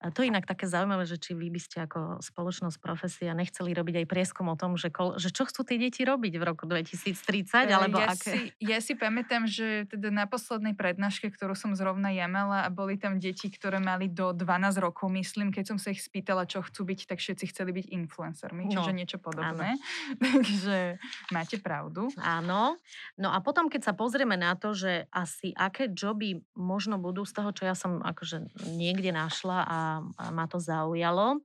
[0.03, 3.71] a to je inak také zaujímavé, že či vy by ste ako spoločnosť profesia nechceli
[3.71, 6.67] robiť aj prieskum o tom, že, kol, že čo chcú tie deti robiť v roku
[6.67, 8.31] 2030, alebo ja aké...
[8.35, 12.69] Si, ja si pamätám, že teda na poslednej prednáške, ktorú som zrovna ja mala a
[12.69, 16.67] boli tam deti, ktoré mali do 12 rokov, myslím, keď som sa ich spýtala, čo
[16.67, 19.79] chcú byť, tak všetci chceli byť influencermi, čiže no, niečo podobné.
[20.19, 20.99] Takže
[21.31, 22.11] máte pravdu.
[22.19, 22.75] Áno.
[23.15, 27.39] No a potom, keď sa pozrieme na to, že asi aké joby možno budú z
[27.39, 31.43] toho, čo ja som akože niekde našla a a ma to zaujalo.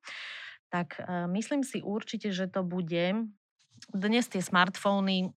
[0.72, 3.28] Tak e, myslím si určite, že to bude.
[3.92, 5.32] Dnes tie smartfóny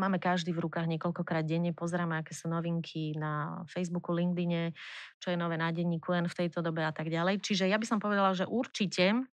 [0.00, 4.72] máme každý v rukách niekoľkokrát denne, pozeráme, aké sú novinky na Facebooku, LinkedIne,
[5.20, 7.44] čo je nové na denníku len v tejto dobe a tak ďalej.
[7.44, 9.28] Čiže ja by som povedala, že určite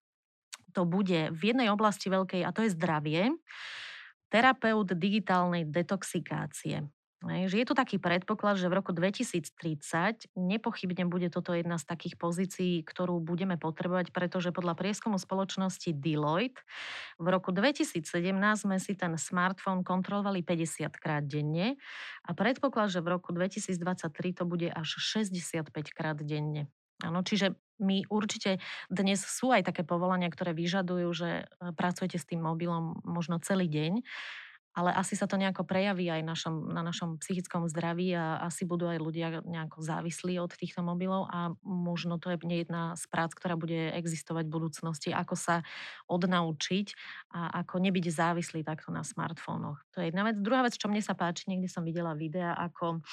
[0.72, 3.34] to bude v jednej oblasti veľkej a to je zdravie.
[4.32, 6.88] Terapeut digitálnej detoxikácie.
[7.22, 9.54] Že je tu taký predpoklad, že v roku 2030
[10.34, 16.66] nepochybne bude toto jedna z takých pozícií, ktorú budeme potrebovať, pretože podľa prieskumu spoločnosti Deloitte
[17.22, 18.02] v roku 2017
[18.58, 21.78] sme si ten smartfón kontrolovali 50 krát denne
[22.26, 23.78] a predpoklad, že v roku 2023
[24.34, 26.66] to bude až 65 krát denne.
[27.02, 32.28] Áno, čiže my určite dnes sú aj také povolania, ktoré vyžadujú, že e, pracujete s
[32.30, 34.06] tým mobilom možno celý deň
[34.72, 38.88] ale asi sa to nejako prejaví aj našom, na našom psychickom zdraví a asi budú
[38.88, 43.60] aj ľudia nejako závislí od týchto mobilov a možno to je jedna z prác, ktorá
[43.60, 45.60] bude existovať v budúcnosti, ako sa
[46.08, 46.86] odnaučiť
[47.36, 49.80] a ako nebyť závislý takto na smartfónoch.
[49.92, 50.40] To je jedna vec.
[50.40, 53.04] Druhá vec, čo mne sa páči, niekde som videla videa, ako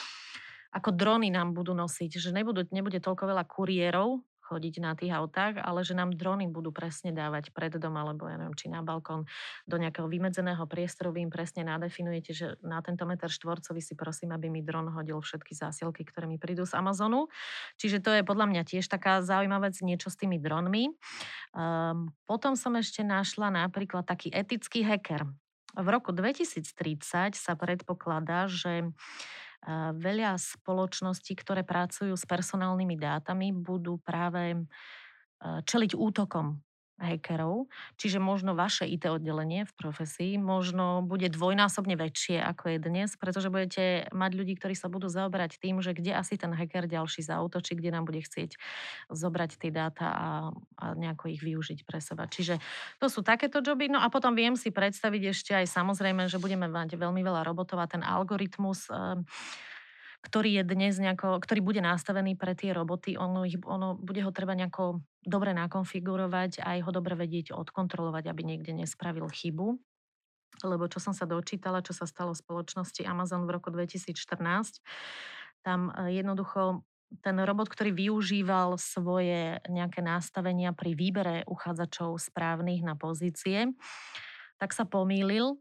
[0.69, 5.61] ako drony nám budú nosiť, že nebudú, nebude toľko veľa kuriérov, chodiť na tých autách,
[5.61, 9.29] ale že nám drony budú presne dávať pred dom alebo ja neviem, či na balkón
[9.63, 11.15] do nejakého vymedzeného priestoru.
[11.15, 15.23] Vy im presne nadefinujete, že na tento meter štvorcový si prosím, aby mi dron hodil
[15.23, 17.29] všetky zásielky, ktoré mi prídu z Amazonu.
[17.79, 20.89] Čiže to je podľa mňa tiež taká zaujímavá vec, niečo s tými dronmi.
[21.53, 25.29] Um, potom som ešte našla napríklad taký etický hacker.
[25.77, 28.89] V roku 2030 sa predpokladá, že
[29.95, 34.63] veľa spoločností, ktoré pracujú s personálnymi dátami, budú práve
[35.43, 36.59] čeliť útokom
[36.99, 43.09] hackerov, čiže možno vaše IT oddelenie v profesii možno bude dvojnásobne väčšie ako je dnes,
[43.15, 47.23] pretože budete mať ľudí, ktorí sa budú zaoberať tým, že kde asi ten hacker ďalší
[47.23, 48.59] zautočí, kde nám bude chcieť
[49.09, 50.29] zobrať tie dáta a,
[50.77, 52.27] a nejako ich využiť pre seba.
[52.27, 52.59] Čiže
[52.99, 53.87] to sú takéto joby.
[53.87, 57.79] No a potom viem si predstaviť ešte aj samozrejme, že budeme mať veľmi veľa robotov
[57.79, 59.23] a ten algoritmus um,
[60.19, 64.31] ktorý je dnes nejako, ktorý bude nastavený pre tie roboty, ono, ich, ono bude ho
[64.35, 69.79] treba nejako dobre nakonfigurovať a aj ho dobre vedieť odkontrolovať, aby niekde nespravil chybu.
[70.59, 74.83] Lebo čo som sa dočítala, čo sa stalo v spoločnosti Amazon v roku 2014,
[75.63, 76.83] tam e, jednoducho
[77.23, 83.73] ten robot, ktorý využíval svoje nejaké nastavenia pri výbere uchádzačov správnych na pozície,
[84.61, 85.57] tak sa pomýlil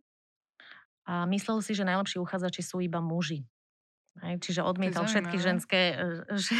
[1.08, 3.48] a myslel si, že najlepší uchádzači sú iba muži.
[4.22, 5.81] Hej, čiže odmietal všetky ženské...
[5.94, 6.54] E, že,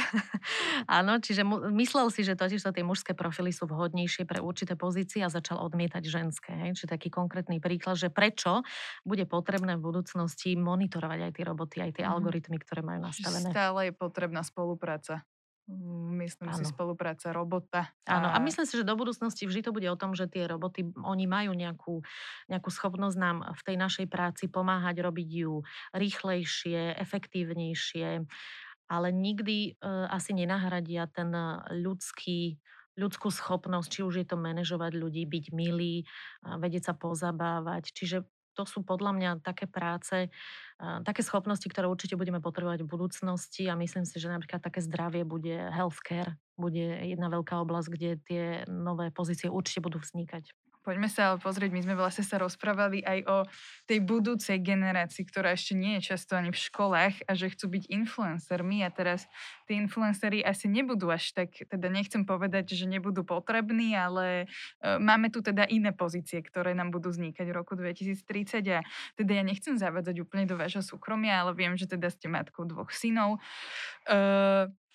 [0.87, 1.42] áno, čiže
[1.75, 5.59] myslel si, že totiž to tie mužské profily sú vhodnejšie pre určité pozície a začal
[5.62, 6.53] odmietať ženské.
[6.55, 8.66] Hej, čiže taký konkrétny príklad, že prečo
[9.07, 12.12] bude potrebné v budúcnosti monitorovať aj tie roboty, aj tie mm.
[12.12, 13.51] algoritmy, ktoré majú nastavené.
[13.51, 15.27] Stále je potrebná spolupráca.
[15.68, 16.57] Myslím ano.
[16.57, 17.92] si spolupráca robota.
[18.09, 20.88] Áno, a myslím si, že do budúcnosti vždy to bude o tom, že tie roboty,
[20.96, 22.00] oni majú nejakú,
[22.48, 25.61] nejakú schopnosť nám v tej našej práci pomáhať robiť ju
[25.92, 28.24] rýchlejšie, efektívnejšie,
[28.88, 31.28] ale nikdy uh, asi nenahradia ten
[31.68, 32.57] ľudský
[32.98, 36.02] ľudskú schopnosť, či už je to manažovať ľudí, byť milý,
[36.42, 37.94] vedieť sa pozabávať.
[37.94, 38.26] Čiže
[38.59, 40.27] to sú podľa mňa také práce,
[41.07, 45.23] také schopnosti, ktoré určite budeme potrebovať v budúcnosti a myslím si, že napríklad také zdravie
[45.23, 50.51] bude healthcare, bude jedna veľká oblasť, kde tie nové pozície určite budú vznikať.
[50.88, 53.37] Poďme sa ale pozrieť, my sme vlastne sa rozprávali aj o
[53.85, 57.92] tej budúcej generácii, ktorá ešte nie je často ani v školách a že chcú byť
[57.92, 59.29] influencermi a teraz
[59.68, 64.48] tí influenceri asi nebudú až tak, teda nechcem povedať, že nebudú potrební, ale
[64.81, 68.81] e, máme tu teda iné pozície, ktoré nám budú vznikať v roku 2030 a
[69.12, 72.88] teda ja nechcem zavádzať úplne do vášho súkromia, ale viem, že teda ste matkou dvoch
[72.96, 73.37] synov.
[74.09, 74.18] E,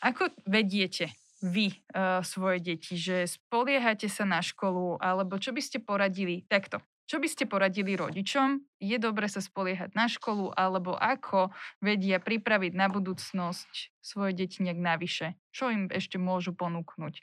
[0.01, 5.83] ako vediete vy uh, svoje deti, že spoliehate sa na školu, alebo čo by ste
[5.83, 6.79] poradili takto?
[7.03, 8.63] Čo by ste poradili rodičom?
[8.79, 11.51] Je dobre sa spoliehať na školu, alebo ako
[11.83, 15.35] vedia pripraviť na budúcnosť svoje deti nejak navyše?
[15.51, 17.19] Čo im ešte môžu ponúknuť?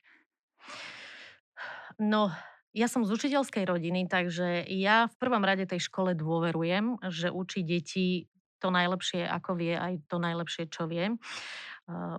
[1.97, 2.29] No,
[2.77, 7.65] ja som z učiteľskej rodiny, takže ja v prvom rade tej škole dôverujem, že učí
[7.65, 8.29] deti
[8.61, 11.17] to najlepšie, ako vie, aj to najlepšie, čo vie.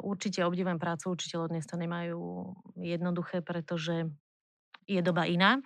[0.02, 4.10] Určite obdivujem prácu učiteľov, dnes to nemajú jednoduché, pretože
[4.90, 5.62] je doba iná.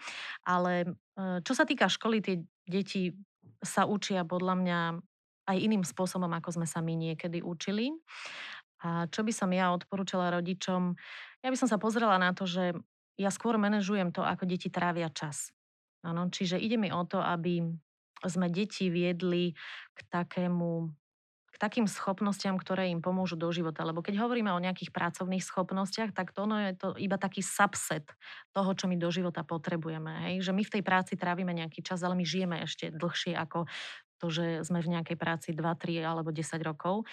[0.45, 0.87] Ale e,
[1.41, 2.35] čo sa týka školy, tie
[2.67, 3.15] deti
[3.63, 4.79] sa učia podľa mňa
[5.45, 7.93] aj iným spôsobom, ako sme sa my niekedy učili.
[8.85, 10.93] A čo by som ja odporúčala rodičom?
[11.41, 12.77] Ja by som sa pozrela na to, že
[13.15, 15.55] ja skôr manažujem to, ako deti trávia čas.
[16.05, 17.65] Ano, čiže ide mi o to, aby
[18.25, 19.55] sme deti viedli
[19.95, 20.91] k takému
[21.55, 23.87] k takým schopnostiam, ktoré im pomôžu do života.
[23.87, 28.03] Lebo keď hovoríme o nejakých pracovných schopnostiach, tak to ono je to iba taký subset
[28.51, 30.27] toho, čo my do života potrebujeme.
[30.27, 30.43] Hej?
[30.43, 33.71] Že my v tej práci trávime nejaký čas, ale my žijeme ešte dlhšie ako
[34.19, 37.07] to, že sme v nejakej práci 2, 3 alebo 10 rokov.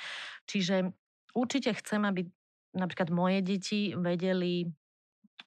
[0.50, 0.90] Čiže
[1.38, 2.26] určite chcem, aby
[2.74, 4.66] napríklad moje deti vedeli,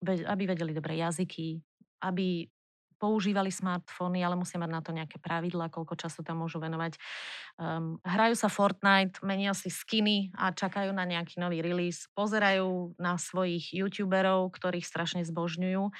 [0.08, 1.60] aby vedeli dobré jazyky,
[2.00, 2.48] aby
[2.96, 6.96] používali smartfóny, ale musia mať na to nejaké pravidlá, koľko času tam môžu venovať.
[7.56, 12.08] Um, hrajú sa Fortnite, menia si skiny a čakajú na nejaký nový release.
[12.16, 15.92] Pozerajú na svojich youtuberov, ktorých strašne zbožňujú,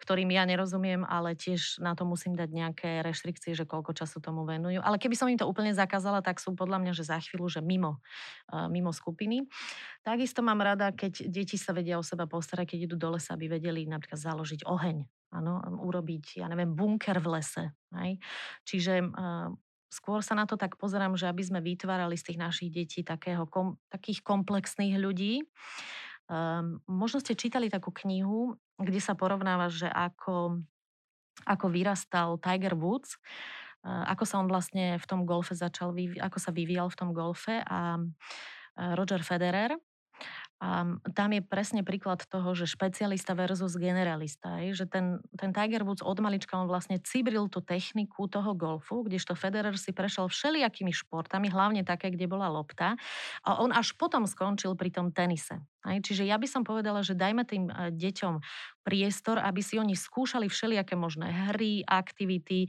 [0.00, 4.44] ktorým ja nerozumiem, ale tiež na to musím dať nejaké reštrikcie, že koľko času tomu
[4.44, 4.80] venujú.
[4.84, 7.60] Ale keby som im to úplne zakázala, tak sú podľa mňa, že za chvíľu, že
[7.64, 8.00] mimo,
[8.52, 9.48] uh, mimo skupiny.
[10.04, 13.52] Takisto mám rada, keď deti sa vedia o seba postarať, keď idú do lesa, aby
[13.52, 17.64] vedeli napríklad založiť oheň Áno, urobiť, ja neviem, bunker v lese.
[17.96, 18.20] Hej?
[18.68, 19.48] Čiže uh,
[19.88, 23.48] skôr sa na to tak pozerám, že aby sme vytvárali z tých našich detí takého,
[23.48, 25.40] kom, takých komplexných ľudí.
[26.28, 30.60] Um, možno ste čítali takú knihu, kde sa porovnáva, že ako,
[31.48, 33.16] ako vyrastal Tiger Woods,
[33.88, 37.64] uh, ako sa on vlastne v tom golfe začal, ako sa vyvíjal v tom golfe
[37.64, 37.96] a
[38.96, 39.76] Roger Federer,
[40.62, 40.86] a
[41.18, 44.62] tam je presne príklad toho, že špecialista versus generalista.
[44.62, 49.02] Je, že ten, ten Tiger Woods od malička on vlastne cibril tú techniku toho golfu,
[49.02, 52.94] kdežto Federer si prešiel všelijakými športami, hlavne také, kde bola lopta.
[53.42, 55.58] A on až potom skončil pri tom tenise.
[55.82, 58.38] Hej, čiže ja by som povedala, že dajme tým e, deťom
[58.86, 62.66] priestor, aby si oni skúšali všelijaké možné hry, aktivity.
[62.66, 62.68] E,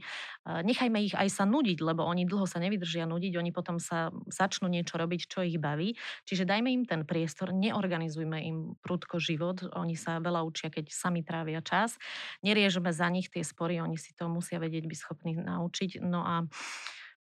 [0.66, 4.66] nechajme ich aj sa nudiť, lebo oni dlho sa nevydržia nudiť, oni potom sa začnú
[4.66, 5.94] niečo robiť, čo ich baví.
[6.26, 11.22] Čiže dajme im ten priestor, neorganizujme im prudko život, oni sa veľa učia, keď sami
[11.22, 11.94] trávia čas.
[12.42, 16.02] Neriežme za nich tie spory, oni si to musia vedieť byť schopní naučiť.
[16.02, 16.50] No a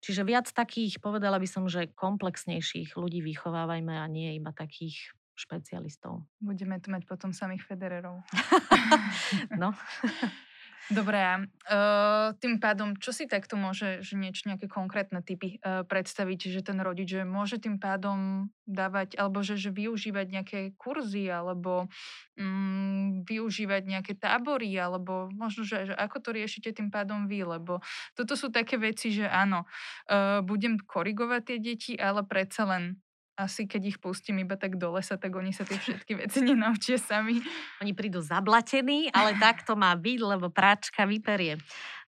[0.02, 6.22] Čiže viac takých, povedala by som, že komplexnejších ľudí vychovávajme a nie iba takých špecialistov.
[6.38, 8.22] Budeme tu mať potom samých Federerov.
[9.62, 9.74] no.
[10.92, 16.52] Dobre, uh, tým pádom, čo si takto môže, že niečo, nejaké konkrétne typy uh, predstaviť,
[16.52, 21.88] že ten rodič, že môže tým pádom dávať, alebo že, že využívať nejaké kurzy, alebo
[22.36, 27.80] um, využívať nejaké tábory, alebo možno, že, že ako to riešite tým pádom vy, lebo
[28.18, 29.64] toto sú také veci, že áno,
[30.12, 33.00] uh, budem korigovať tie deti, ale predsa len
[33.36, 37.00] asi keď ich pustím iba tak do lesa, tak oni sa tie všetky veci nenaučia
[37.00, 37.40] sami.
[37.80, 41.58] Oni prídu zablatení, ale tak to má byť, lebo práčka vyperie.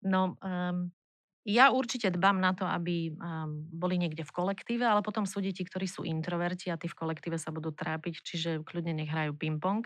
[0.04, 0.92] No, um,
[1.44, 5.68] ja určite dbám na to, aby um, boli niekde v kolektíve, ale potom sú deti,
[5.68, 9.84] ktorí sú introverti a tí v kolektíve sa budú trápiť, čiže kľudne nech hrajú ping-pong.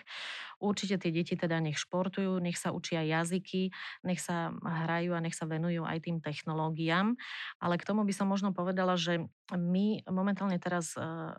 [0.62, 3.74] Určite tie deti teda nech športujú, nech sa učia jazyky,
[4.06, 7.18] nech sa hrajú a nech sa venujú aj tým technológiám.
[7.58, 11.34] Ale k tomu by som možno povedala, že my momentálne teraz uh,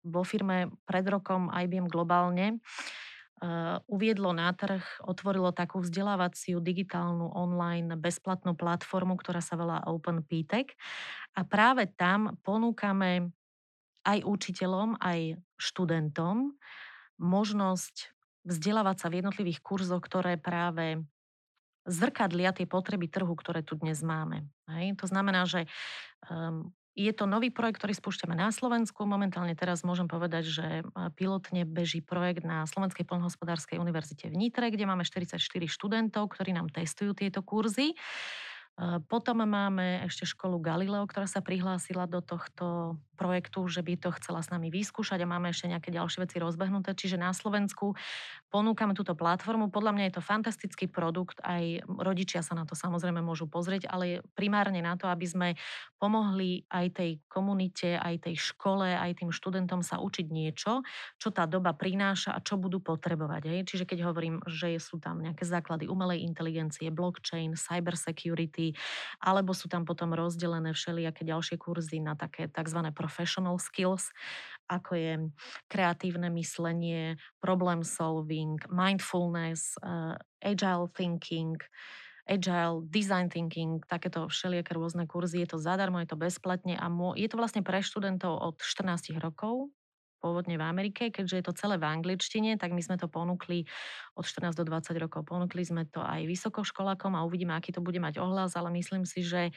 [0.00, 3.13] vo firme pred rokom IBM globálne Eh,
[3.90, 10.72] uviedlo na trh, otvorilo takú vzdelávaciu digitálnu online bezplatnú platformu, ktorá sa volá Open PTech.
[11.36, 13.34] A práve tam ponúkame
[14.04, 16.56] aj učiteľom, aj študentom
[17.16, 18.12] možnosť
[18.44, 21.00] vzdelávať sa v jednotlivých kurzoch, ktoré práve
[21.84, 24.44] zrkadlia tie potreby trhu, ktoré tu dnes máme.
[24.68, 24.96] Hej?
[25.00, 25.68] To znamená, že
[26.28, 29.02] um, je to nový projekt, ktorý spúšťame na Slovensku.
[29.02, 30.66] Momentálne teraz môžem povedať, že
[31.18, 36.70] pilotne beží projekt na Slovenskej poľnohospodárskej univerzite v Nitre, kde máme 44 študentov, ktorí nám
[36.70, 37.98] testujú tieto kurzy.
[39.06, 44.42] Potom máme ešte školu Galileo, ktorá sa prihlásila do tohto projektu, že by to chcela
[44.42, 46.98] s nami vyskúšať a máme ešte nejaké ďalšie veci rozbehnuté.
[46.98, 47.94] Čiže na Slovensku
[48.50, 49.70] ponúkame túto platformu.
[49.70, 54.26] Podľa mňa je to fantastický produkt, aj rodičia sa na to samozrejme môžu pozrieť, ale
[54.34, 55.48] primárne na to, aby sme
[56.02, 60.82] pomohli aj tej komunite, aj tej škole, aj tým študentom sa učiť niečo,
[61.22, 63.62] čo tá doba prináša a čo budú potrebovať.
[63.62, 67.94] Čiže keď hovorím, že sú tam nejaké základy umelej inteligencie, blockchain, cyber
[68.64, 68.72] security,
[69.20, 72.80] alebo sú tam potom rozdelené všelijaké ďalšie kurzy na také tzv.
[72.96, 74.08] professional skills,
[74.70, 75.12] ako je
[75.68, 81.60] kreatívne myslenie, problem solving, mindfulness, uh, agile thinking,
[82.24, 85.44] agile, design thinking, takéto všelijaké rôzne kurzy.
[85.44, 86.88] Je to zadarmo, je to bezplatne a
[87.20, 89.68] je to vlastne pre študentov od 14 rokov
[90.24, 93.68] pôvodne v Amerike, keďže je to celé v angličtine, tak my sme to ponúkli
[94.16, 95.28] od 14 do 20 rokov.
[95.28, 99.20] Ponúkli sme to aj vysokoškolákom a uvidíme, aký to bude mať ohlas, ale myslím si,
[99.20, 99.52] že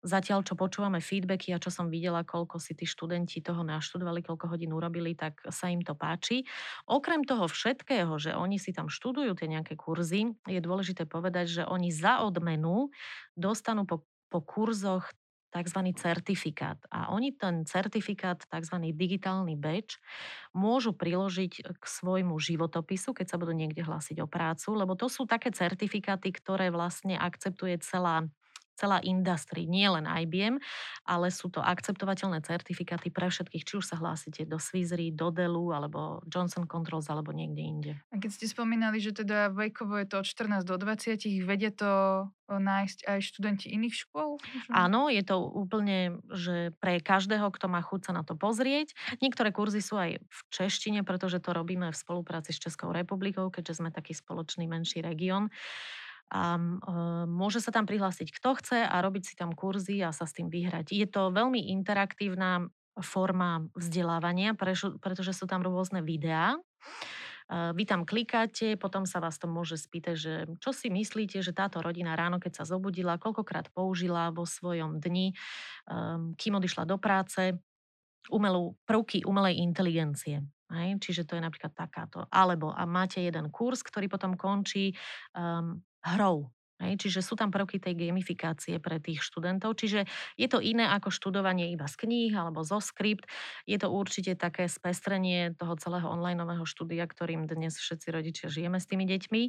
[0.00, 4.48] Zatiaľ, čo počúvame feedbacky a čo som videla, koľko si tí študenti toho naštudovali, koľko
[4.48, 6.48] hodín urobili, tak sa im to páči.
[6.88, 11.62] Okrem toho všetkého, že oni si tam študujú tie nejaké kurzy, je dôležité povedať, že
[11.68, 12.88] oni za odmenu
[13.36, 15.04] dostanú po, po kurzoch
[15.50, 15.80] tzv.
[15.98, 16.78] certifikát.
[16.88, 18.76] A oni ten certifikát, tzv.
[18.94, 19.98] digitálny badge,
[20.54, 25.26] môžu priložiť k svojmu životopisu, keď sa budú niekde hlásiť o prácu, lebo to sú
[25.26, 28.26] také certifikáty, ktoré vlastne akceptuje celá
[28.80, 30.56] celá industry, nie len IBM,
[31.04, 35.76] ale sú to akceptovateľné certifikáty pre všetkých, či už sa hlásite do Swissry, do Dellu,
[35.76, 37.92] alebo Johnson Controls, alebo niekde inde.
[38.08, 42.24] A keď ste spomínali, že teda vekovo je to od 14 do 20, vedie to
[42.50, 44.42] nájsť aj študenti iných škôl?
[44.74, 48.96] Áno, je to úplne, že pre každého, kto má chuť sa na to pozrieť.
[49.22, 53.84] Niektoré kurzy sú aj v češtine, pretože to robíme v spolupráci s Českou republikou, keďže
[53.84, 55.52] sme taký spoločný menší región
[56.30, 60.24] a uh, môže sa tam prihlásiť kto chce a robiť si tam kurzy a sa
[60.24, 60.94] s tým vyhrať.
[60.94, 62.70] Je to veľmi interaktívna
[63.02, 66.58] forma vzdelávania, pretože sú tam rôzne videá.
[67.50, 71.82] Vy tam klikáte, potom sa vás to môže spýtať, že čo si myslíte, že táto
[71.82, 75.34] rodina ráno, keď sa zobudila, koľkokrát použila vo svojom dni,
[76.38, 77.58] kým odišla do práce,
[78.30, 80.46] umelú, prvky umelej inteligencie.
[80.70, 81.02] Hej?
[81.02, 82.30] Čiže to je napríklad takáto.
[82.30, 84.94] Alebo a máte jeden kurz, ktorý potom končí
[85.34, 86.50] um, hrou.
[86.80, 90.08] Hej, čiže sú tam prvky tej gamifikácie pre tých študentov, čiže
[90.40, 93.28] je to iné ako študovanie iba z kníh alebo zo skript.
[93.68, 98.88] Je to určite také spestrenie toho celého onlineového štúdia, ktorým dnes všetci rodičia žijeme s
[98.88, 99.42] tými deťmi,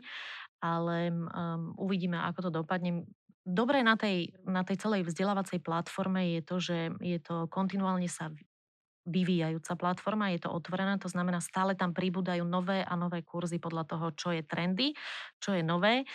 [0.59, 3.07] ale um, uvidíme, ako to dopadne.
[3.47, 8.27] Dobré na tej, na tej celej vzdelávacej platforme je to, že je to kontinuálne sa
[9.07, 13.83] vyvíjajúca platforma, je to otvorená, to znamená stále tam pribúdajú nové a nové kurzy podľa
[13.89, 14.93] toho, čo je trendy,
[15.41, 16.05] čo je nové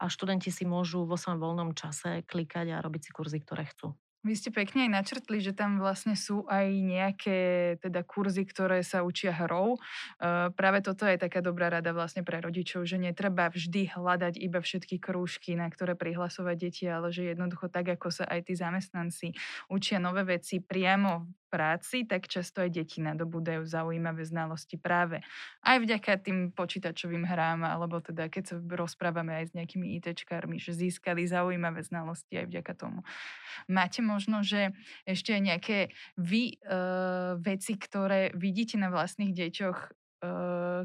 [0.00, 3.96] a študenti si môžu vo svojom voľnom čase klikať a robiť si kurzy, ktoré chcú.
[4.24, 7.38] Vy ste pekne aj načrtli, že tam vlastne sú aj nejaké
[7.84, 9.76] teda kurzy, ktoré sa učia hrou.
[10.16, 14.64] Uh, práve toto je taká dobrá rada vlastne pre rodičov, že netreba vždy hľadať iba
[14.64, 19.36] všetky krúžky, na ktoré prihlasovať deti, ale že jednoducho tak, ako sa aj tí zamestnanci
[19.68, 25.22] učia nové veci priamo práci, tak často aj deti nadobúdajú zaujímavé znalosti práve
[25.62, 30.74] aj vďaka tým počítačovým hrám, alebo teda keď sa rozprávame aj s nejakými ITčkármi, že
[30.74, 33.06] získali zaujímavé znalosti aj vďaka tomu.
[33.70, 34.74] Máte že
[35.08, 39.78] ešte nejaké vy uh, veci, ktoré vidíte na vlastných deťoch,
[40.24, 40.82] uh,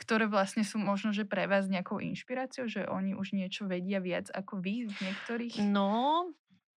[0.00, 4.28] ktoré vlastne sú možno, že pre vás nejakou inšpiráciou, že oni už niečo vedia viac
[4.34, 6.32] ako vy z niektorých No,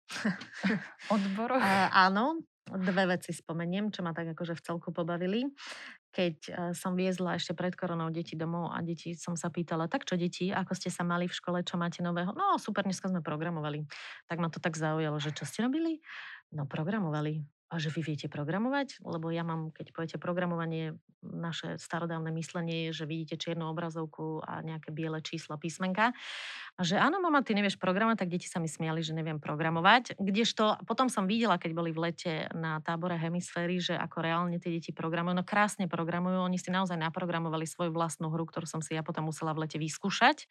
[1.15, 1.63] odboroch?
[1.63, 5.47] Uh, áno, Dve veci spomeniem, čo ma tak akože v celku pobavili.
[6.17, 10.09] Keď e, som viezla ešte pred koronou deti domov a deti som sa pýtala, tak
[10.09, 12.33] čo deti, ako ste sa mali v škole, čo máte nového?
[12.33, 13.85] No super, dneska sme programovali.
[14.25, 16.01] Tak ma to tak zaujalo, že čo ste robili?
[16.57, 17.45] No programovali.
[17.67, 19.03] A že vy viete programovať?
[19.03, 20.95] Lebo ja mám, keď poviete programovanie,
[21.27, 26.15] naše starodávne myslenie je, že vidíte čiernu obrazovku a nejaké biele čísla, písmenka.
[26.77, 30.21] A že áno, mama, ty nevieš programovať, tak deti sa mi smiali, že neviem programovať.
[30.21, 34.77] Kdežto potom som videla, keď boli v lete na tábore hemisféry, že ako reálne tie
[34.77, 35.41] deti programujú.
[35.41, 39.33] No krásne programujú, oni si naozaj naprogramovali svoju vlastnú hru, ktorú som si ja potom
[39.33, 40.47] musela v lete vyskúšať,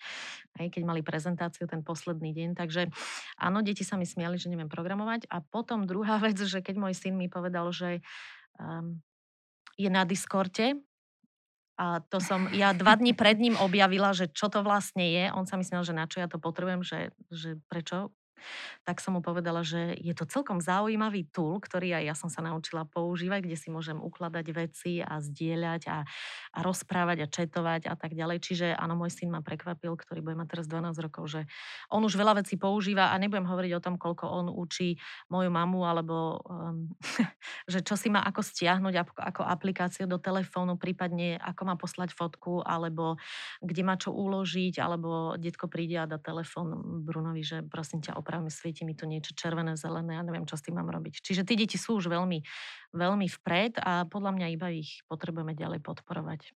[0.57, 2.49] aj keď mali prezentáciu ten posledný deň.
[2.57, 2.89] Takže
[3.37, 5.29] áno, deti sa mi smiali, že neviem programovať.
[5.29, 8.01] A potom druhá vec, že keď môj syn mi povedal, že
[8.57, 8.97] um,
[9.77, 10.81] je na Discorde
[11.77, 15.27] a to som ja dva dní pred ním objavila, že čo to vlastne je.
[15.35, 18.15] On sa myslel, že na čo ja to potrebujem, že, že prečo
[18.83, 22.43] tak som mu povedala, že je to celkom zaujímavý tool, ktorý aj ja som sa
[22.45, 26.03] naučila používať, kde si môžem ukladať veci a zdieľať a,
[26.55, 28.43] a rozprávať a četovať a tak ďalej.
[28.43, 31.41] Čiže áno, môj syn ma prekvapil, ktorý bude mať teraz 12 rokov, že
[31.89, 34.97] on už veľa vecí používa a nebudem hovoriť o tom, koľko on učí
[35.29, 36.89] moju mamu, alebo um,
[37.71, 42.65] že čo si má ako stiahnuť ako, aplikáciu do telefónu, prípadne ako má poslať fotku,
[42.65, 43.15] alebo
[43.61, 48.34] kde má čo uložiť, alebo detko príde a dá telefón Brunovi, že prosím ťa, oprav
[48.39, 51.21] mi svieti mi to niečo červené, zelené, ja neviem, čo s tým mám robiť.
[51.21, 52.43] Čiže tí deti sú už veľmi,
[52.95, 56.55] veľmi vpred a podľa mňa iba ich potrebujeme ďalej podporovať.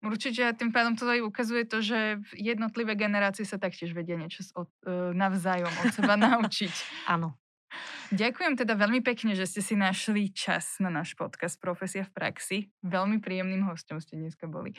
[0.00, 4.40] Určite a tým pádom to aj ukazuje to, že jednotlivé generácie sa taktiež vedia niečo
[4.56, 6.72] od, uh, navzájom od seba naučiť.
[7.04, 7.36] Áno.
[8.10, 12.58] Ďakujem teda veľmi pekne, že ste si našli čas na náš podcast Profesia v praxi.
[12.82, 14.74] Veľmi príjemným hostom ste dneska boli.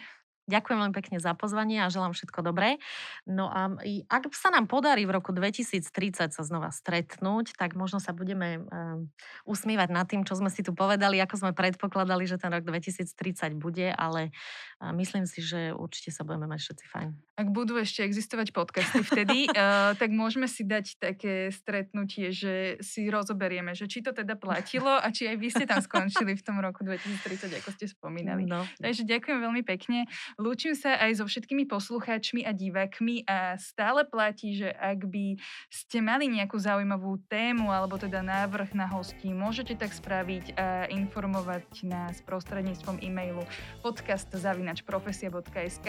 [0.49, 2.81] Ďakujem veľmi pekne za pozvanie a želám všetko dobré.
[3.29, 3.69] No a
[4.09, 9.05] ak sa nám podarí v roku 2030 sa znova stretnúť, tak možno sa budeme um,
[9.45, 13.53] usmievať nad tým, čo sme si tu povedali, ako sme predpokladali, že ten rok 2030
[13.61, 14.33] bude, ale
[14.81, 17.09] uh, myslím si, že určite sa budeme mať všetci fajn.
[17.37, 23.05] Ak budú ešte existovať podcasty vtedy, uh, tak môžeme si dať také stretnutie, že si
[23.13, 26.57] rozoberieme, že či to teda platilo a či aj vy ste tam skončili v tom
[26.57, 28.49] roku 2030, ako ste spomínali.
[28.49, 28.65] No.
[28.81, 30.09] Takže ďakujem veľmi pekne.
[30.39, 35.35] Lúčim sa aj so všetkými poslucháčmi a divákmi a stále platí, že ak by
[35.71, 41.83] ste mali nejakú zaujímavú tému alebo teda návrh na hostí, môžete tak spraviť a informovať
[41.87, 43.45] nás prostredníctvom e-mailu
[43.83, 45.87] podcast.profesia.sk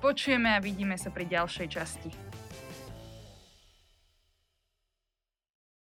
[0.00, 2.08] Počujeme a vidíme sa pri ďalšej časti.